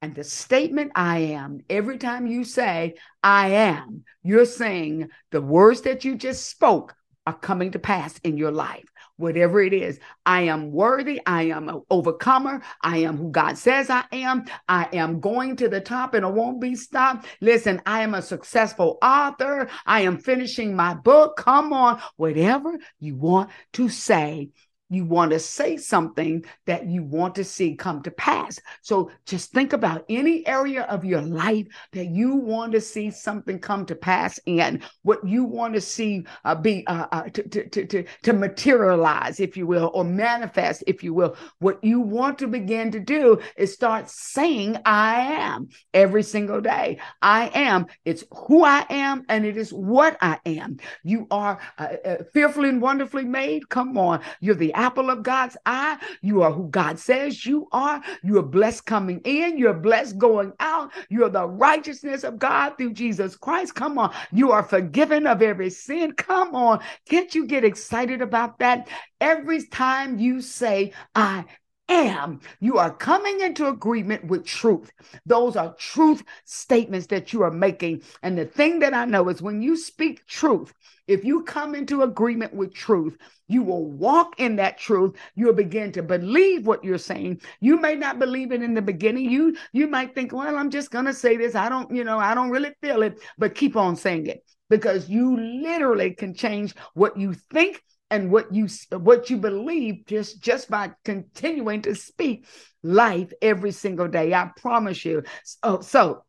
and 0.00 0.14
the 0.14 0.24
statement 0.24 0.92
I 0.94 1.18
am, 1.18 1.60
every 1.68 1.98
time 1.98 2.26
you 2.26 2.44
say 2.44 2.94
I 3.22 3.48
am, 3.48 4.04
you're 4.22 4.46
saying 4.46 5.10
the 5.30 5.42
words 5.42 5.82
that 5.82 6.06
you 6.06 6.16
just 6.16 6.48
spoke 6.48 6.94
are 7.30 7.38
coming 7.38 7.70
to 7.70 7.78
pass 7.78 8.18
in 8.24 8.36
your 8.36 8.50
life 8.50 8.90
whatever 9.20 9.62
it 9.62 9.72
is. 9.72 10.00
I 10.26 10.42
am 10.42 10.72
worthy. 10.72 11.20
I 11.26 11.44
am 11.44 11.68
an 11.68 11.82
overcomer. 11.90 12.62
I 12.82 12.98
am 12.98 13.16
who 13.16 13.30
God 13.30 13.58
says 13.58 13.90
I 13.90 14.04
am. 14.12 14.46
I 14.68 14.88
am 14.92 15.20
going 15.20 15.56
to 15.56 15.68
the 15.68 15.80
top 15.80 16.14
and 16.14 16.24
I 16.24 16.30
won't 16.30 16.60
be 16.60 16.74
stopped. 16.74 17.26
Listen, 17.40 17.80
I 17.86 18.02
am 18.02 18.14
a 18.14 18.22
successful 18.22 18.98
author. 19.02 19.68
I 19.86 20.00
am 20.02 20.18
finishing 20.18 20.74
my 20.74 20.94
book. 20.94 21.36
Come 21.36 21.72
on, 21.72 22.00
whatever 22.16 22.78
you 22.98 23.14
want 23.14 23.50
to 23.74 23.88
say. 23.88 24.50
You 24.90 25.04
want 25.04 25.30
to 25.30 25.38
say 25.38 25.76
something 25.76 26.44
that 26.66 26.86
you 26.86 27.02
want 27.02 27.34
to 27.36 27.44
see 27.44 27.74
come 27.74 28.02
to 28.02 28.10
pass. 28.10 28.58
So 28.82 29.10
just 29.24 29.52
think 29.52 29.72
about 29.72 30.04
any 30.08 30.46
area 30.46 30.82
of 30.82 31.04
your 31.04 31.22
life 31.22 31.66
that 31.92 32.06
you 32.06 32.34
want 32.34 32.72
to 32.72 32.80
see 32.80 33.10
something 33.10 33.58
come 33.58 33.86
to 33.86 33.94
pass 33.94 34.38
in, 34.46 34.82
what 35.02 35.26
you 35.26 35.44
want 35.44 35.74
to 35.74 35.80
see 35.80 36.24
uh, 36.44 36.54
be 36.54 36.86
uh, 36.86 37.06
uh, 37.12 37.22
to, 37.22 37.42
to, 37.68 37.86
to, 37.86 38.04
to 38.22 38.32
materialize, 38.32 39.40
if 39.40 39.56
you 39.56 39.66
will, 39.66 39.90
or 39.94 40.04
manifest, 40.04 40.82
if 40.86 41.02
you 41.02 41.14
will. 41.14 41.36
What 41.60 41.82
you 41.82 42.00
want 42.00 42.38
to 42.40 42.48
begin 42.48 42.90
to 42.90 43.00
do 43.00 43.40
is 43.56 43.72
start 43.72 44.10
saying, 44.10 44.76
I 44.84 45.20
am 45.20 45.68
every 45.94 46.24
single 46.24 46.60
day. 46.60 46.98
I 47.22 47.50
am. 47.54 47.86
It's 48.04 48.24
who 48.32 48.64
I 48.64 48.84
am 48.90 49.24
and 49.28 49.46
it 49.46 49.56
is 49.56 49.72
what 49.72 50.16
I 50.20 50.38
am. 50.46 50.78
You 51.04 51.28
are 51.30 51.60
uh, 51.78 51.88
uh, 52.04 52.16
fearfully 52.32 52.70
and 52.70 52.82
wonderfully 52.82 53.24
made. 53.24 53.68
Come 53.68 53.96
on. 53.96 54.20
You're 54.40 54.56
the 54.56 54.74
apple 54.80 55.10
of 55.10 55.22
God's 55.22 55.56
eye. 55.66 55.98
You 56.22 56.42
are 56.42 56.50
who 56.50 56.68
God 56.68 56.98
says 56.98 57.44
you 57.44 57.68
are. 57.70 58.02
You 58.22 58.38
are 58.38 58.42
blessed 58.42 58.86
coming 58.86 59.20
in. 59.24 59.58
You're 59.58 59.74
blessed 59.74 60.16
going 60.16 60.52
out. 60.58 60.90
You're 61.10 61.28
the 61.28 61.46
righteousness 61.46 62.24
of 62.24 62.38
God 62.38 62.78
through 62.78 62.94
Jesus 62.94 63.36
Christ. 63.36 63.74
Come 63.74 63.98
on. 63.98 64.14
You 64.32 64.52
are 64.52 64.62
forgiven 64.62 65.26
of 65.26 65.42
every 65.42 65.68
sin. 65.68 66.12
Come 66.12 66.54
on. 66.54 66.80
Can't 67.08 67.34
you 67.34 67.46
get 67.46 67.62
excited 67.62 68.22
about 68.22 68.58
that? 68.60 68.88
Every 69.20 69.66
time 69.66 70.18
you 70.18 70.40
say, 70.40 70.94
I 71.14 71.44
am, 71.90 72.40
you 72.60 72.78
are 72.78 72.94
coming 72.94 73.40
into 73.40 73.68
agreement 73.68 74.24
with 74.24 74.44
truth. 74.44 74.90
Those 75.26 75.56
are 75.56 75.74
truth 75.74 76.22
statements 76.44 77.06
that 77.08 77.32
you 77.32 77.42
are 77.42 77.50
making. 77.50 78.02
And 78.22 78.38
the 78.38 78.44
thing 78.46 78.78
that 78.80 78.94
I 78.94 79.04
know 79.04 79.28
is 79.28 79.42
when 79.42 79.60
you 79.62 79.76
speak 79.76 80.26
truth, 80.26 80.72
if 81.06 81.24
you 81.24 81.42
come 81.42 81.74
into 81.74 82.02
agreement 82.02 82.54
with 82.54 82.72
truth, 82.72 83.16
you 83.48 83.62
will 83.62 83.90
walk 83.90 84.38
in 84.38 84.56
that 84.56 84.78
truth. 84.78 85.16
You'll 85.34 85.54
begin 85.54 85.90
to 85.92 86.02
believe 86.02 86.66
what 86.66 86.84
you're 86.84 86.98
saying. 86.98 87.40
You 87.60 87.80
may 87.80 87.96
not 87.96 88.20
believe 88.20 88.52
it 88.52 88.62
in 88.62 88.74
the 88.74 88.82
beginning. 88.82 89.28
You 89.28 89.56
you 89.72 89.88
might 89.88 90.14
think, 90.14 90.32
well, 90.32 90.56
I'm 90.56 90.70
just 90.70 90.90
gonna 90.92 91.12
say 91.12 91.36
this. 91.36 91.56
I 91.56 91.68
don't, 91.68 91.90
you 91.94 92.04
know, 92.04 92.18
I 92.18 92.34
don't 92.34 92.50
really 92.50 92.72
feel 92.80 93.02
it, 93.02 93.20
but 93.38 93.56
keep 93.56 93.76
on 93.76 93.96
saying 93.96 94.26
it 94.26 94.44
because 94.68 95.08
you 95.08 95.36
literally 95.36 96.12
can 96.12 96.32
change 96.32 96.74
what 96.94 97.16
you 97.16 97.34
think 97.34 97.82
and 98.10 98.30
what 98.30 98.52
you 98.54 98.68
what 98.90 99.30
you 99.30 99.36
believe 99.36 100.04
just 100.06 100.40
just 100.42 100.70
by 100.70 100.92
continuing 101.04 101.82
to 101.82 101.94
speak 101.94 102.46
life 102.82 103.32
every 103.40 103.72
single 103.72 104.08
day. 104.08 104.34
I 104.34 104.50
promise 104.56 105.04
you. 105.04 105.22
So 105.44 105.80
so 105.80 106.24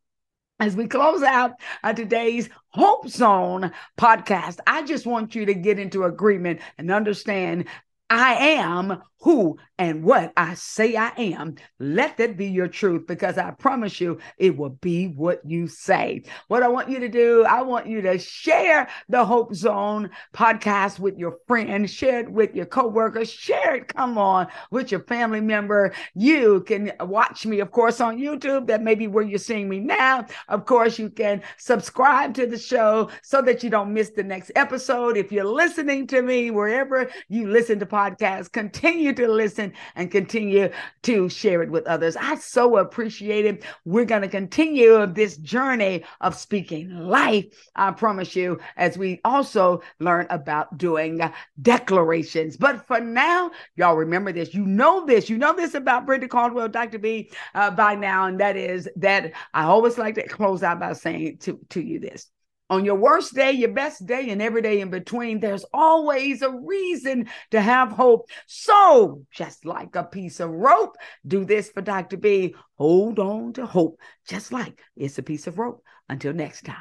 as 0.60 0.76
we 0.76 0.88
close 0.88 1.24
out 1.24 1.54
uh, 1.84 1.91
today's 1.91 2.48
Hope 2.70 3.08
Zone 3.10 3.72
podcast, 3.98 4.60
I 4.67 4.84
just 4.84 5.08
want 5.08 5.34
you 5.34 5.48
to 5.48 5.56
get 5.56 5.80
into 5.80 6.04
agreement 6.04 6.62
and 6.78 6.91
understand 6.91 7.65
I 8.10 8.34
am 8.36 9.02
who 9.22 9.58
and 9.78 10.04
what 10.04 10.34
I 10.38 10.54
say 10.56 10.96
I 10.96 11.10
am. 11.18 11.56
Let 11.80 12.18
that 12.18 12.38
be 12.38 12.48
your 12.48 12.68
truth 12.68 13.08
because 13.08 13.38
I 13.38 13.52
promise 13.52 14.00
you 14.00 14.20
it 14.38 14.58
will 14.58 14.70
be 14.70 15.08
what 15.08 15.42
you 15.46 15.68
say. 15.68 16.24
What 16.48 16.64
I 16.64 16.68
want 16.68 16.90
you 16.90 17.00
to 17.00 17.10
do, 17.10 17.44
I 17.44 17.62
want 17.62 17.88
you 17.88 18.02
to 18.02 18.18
share 18.18 18.88
the 19.10 19.26
Hope 19.26 19.56
Zone 19.56 20.10
podcast 20.34 21.00
with 21.00 21.18
your 21.18 21.38
friends, 21.48 21.92
share 21.92 22.20
it 22.20 22.32
with 22.32 22.56
your 22.56 22.66
coworkers, 22.66 23.32
share 23.32 23.76
it, 23.76 23.88
come 23.88 24.18
on, 24.18 24.48
with 24.70 24.92
your 24.92 25.02
family 25.02 25.42
member. 25.42 25.94
You 26.14 26.62
can 26.62 26.92
watch 27.00 27.46
me, 27.46 27.60
of 27.60 27.72
course, 27.72 28.02
on 28.02 28.18
YouTube. 28.18 28.68
That 28.68 28.84
may 28.84 28.96
be 28.96 29.08
where 29.08 29.24
you're 29.24 29.40
seeing 29.40 29.70
me 29.70 29.80
now. 29.80 30.26
Of 30.48 30.66
course, 30.66 31.00
you 31.00 31.10
can 31.10 31.42
subscribe 31.58 32.34
to 32.36 32.48
the 32.48 32.58
show 32.58 33.10
so 33.24 33.42
that 33.44 33.64
you 33.64 33.70
don't 33.70 33.94
miss 33.94 34.10
the 34.12 34.24
next 34.24 34.52
episode. 34.56 35.18
If 35.18 35.32
you're 35.32 35.44
listening 35.44 36.08
to 36.08 36.22
me 36.22 36.52
wherever 36.52 37.10
you 37.30 37.48
listen 37.48 37.80
to 37.80 37.86
podcasts, 37.86 38.52
continue 38.52 39.11
continue 39.13 39.28
to 39.28 39.43
listen 39.43 39.74
and 39.95 40.12
continue 40.12 40.69
to 41.04 41.30
share 41.30 41.62
it 41.62 41.69
with 41.69 41.86
others. 41.88 42.15
I 42.15 42.36
so 42.36 42.78
appreciate 42.78 43.45
it. 43.45 43.63
We're 43.86 44.06
going 44.06 44.21
to 44.21 44.28
continue 44.28 45.06
this 45.06 45.38
journey 45.38 46.04
of 46.21 46.36
speaking 46.36 46.89
life, 47.08 47.45
I 47.76 47.91
promise 47.91 48.36
you, 48.36 48.60
as 48.78 48.97
we 48.97 49.21
also 49.26 49.82
learn 50.00 50.28
about 50.30 50.78
doing 50.78 51.21
declarations. 51.62 52.58
But 52.58 52.86
for 52.86 53.00
now, 53.00 53.52
y'all 53.76 53.95
remember 53.95 54.32
this. 54.32 54.54
You 54.54 54.65
know 54.65 55.06
this. 55.06 55.30
You 55.30 55.38
know 55.38 55.56
this 55.56 55.74
about 55.74 56.06
Brenda 56.06 56.28
Caldwell, 56.28 56.69
Dr. 56.69 57.00
B, 57.00 57.32
uh, 57.56 57.71
by 57.71 57.95
now, 57.95 58.26
and 58.26 58.39
that 58.39 58.56
is 58.56 58.88
that 58.97 59.34
I 59.54 59.63
always 59.63 59.97
like 59.97 60.15
to 60.15 60.28
close 60.28 60.63
out 60.63 60.80
by 60.80 60.93
saying 60.93 61.38
to, 61.39 61.60
to 61.69 61.82
you 61.82 62.00
this. 62.00 62.28
On 62.72 62.86
your 62.86 62.96
worst 62.96 63.34
day, 63.36 63.52
your 63.52 63.74
best 63.74 64.06
day, 64.06 64.30
and 64.30 64.42
every 64.42 64.62
day 64.62 64.80
in 64.80 64.90
between, 64.90 65.42
there's 65.42 65.66
always 65.74 66.42
a 66.42 66.50
reason 66.50 67.28
to 67.50 67.60
have 67.60 67.92
hope. 67.92 68.30
So, 68.48 69.26
just 69.30 69.66
like 69.66 69.94
a 69.98 70.06
piece 70.06 70.40
of 70.40 70.52
rope, 70.52 70.96
do 71.28 71.44
this 71.44 71.70
for 71.70 71.82
Dr. 71.82 72.16
B. 72.16 72.56
Hold 72.76 73.20
on 73.20 73.52
to 73.54 73.66
hope, 73.66 74.00
just 74.26 74.54
like 74.54 74.82
it's 74.96 75.18
a 75.18 75.24
piece 75.24 75.48
of 75.48 75.60
rope. 75.60 75.84
Until 76.08 76.32
next 76.32 76.64
time. 76.64 76.78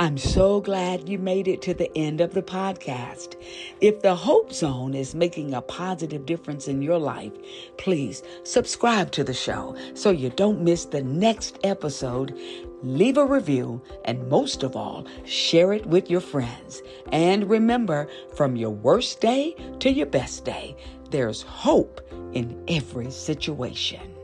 I'm 0.00 0.16
so 0.16 0.60
glad 0.60 1.08
you 1.08 1.18
made 1.18 1.48
it 1.48 1.60
to 1.62 1.74
the 1.74 1.90
end 1.98 2.20
of 2.20 2.32
the 2.32 2.42
podcast. 2.42 3.34
If 3.80 4.00
the 4.00 4.14
Hope 4.14 4.52
Zone 4.52 4.94
is 4.94 5.12
making 5.12 5.52
a 5.52 5.60
positive 5.60 6.24
difference 6.24 6.68
in 6.68 6.80
your 6.80 6.98
life, 6.98 7.32
please 7.78 8.22
subscribe 8.44 9.10
to 9.10 9.24
the 9.24 9.34
show 9.34 9.76
so 9.94 10.10
you 10.10 10.30
don't 10.30 10.62
miss 10.62 10.84
the 10.84 11.02
next 11.02 11.58
episode 11.64 12.38
leave 12.82 13.16
a 13.16 13.24
review, 13.24 13.82
and 14.04 14.28
most 14.28 14.62
of 14.62 14.76
all, 14.76 15.06
share 15.24 15.72
it 15.72 15.86
with 15.86 16.10
your 16.10 16.20
friends. 16.20 16.82
And 17.12 17.48
remember, 17.48 18.08
from 18.34 18.56
your 18.56 18.70
worst 18.70 19.20
day 19.20 19.54
to 19.80 19.90
your 19.90 20.06
best 20.06 20.44
day, 20.44 20.76
there's 21.10 21.42
hope 21.42 22.00
in 22.32 22.62
every 22.68 23.10
situation. 23.10 24.17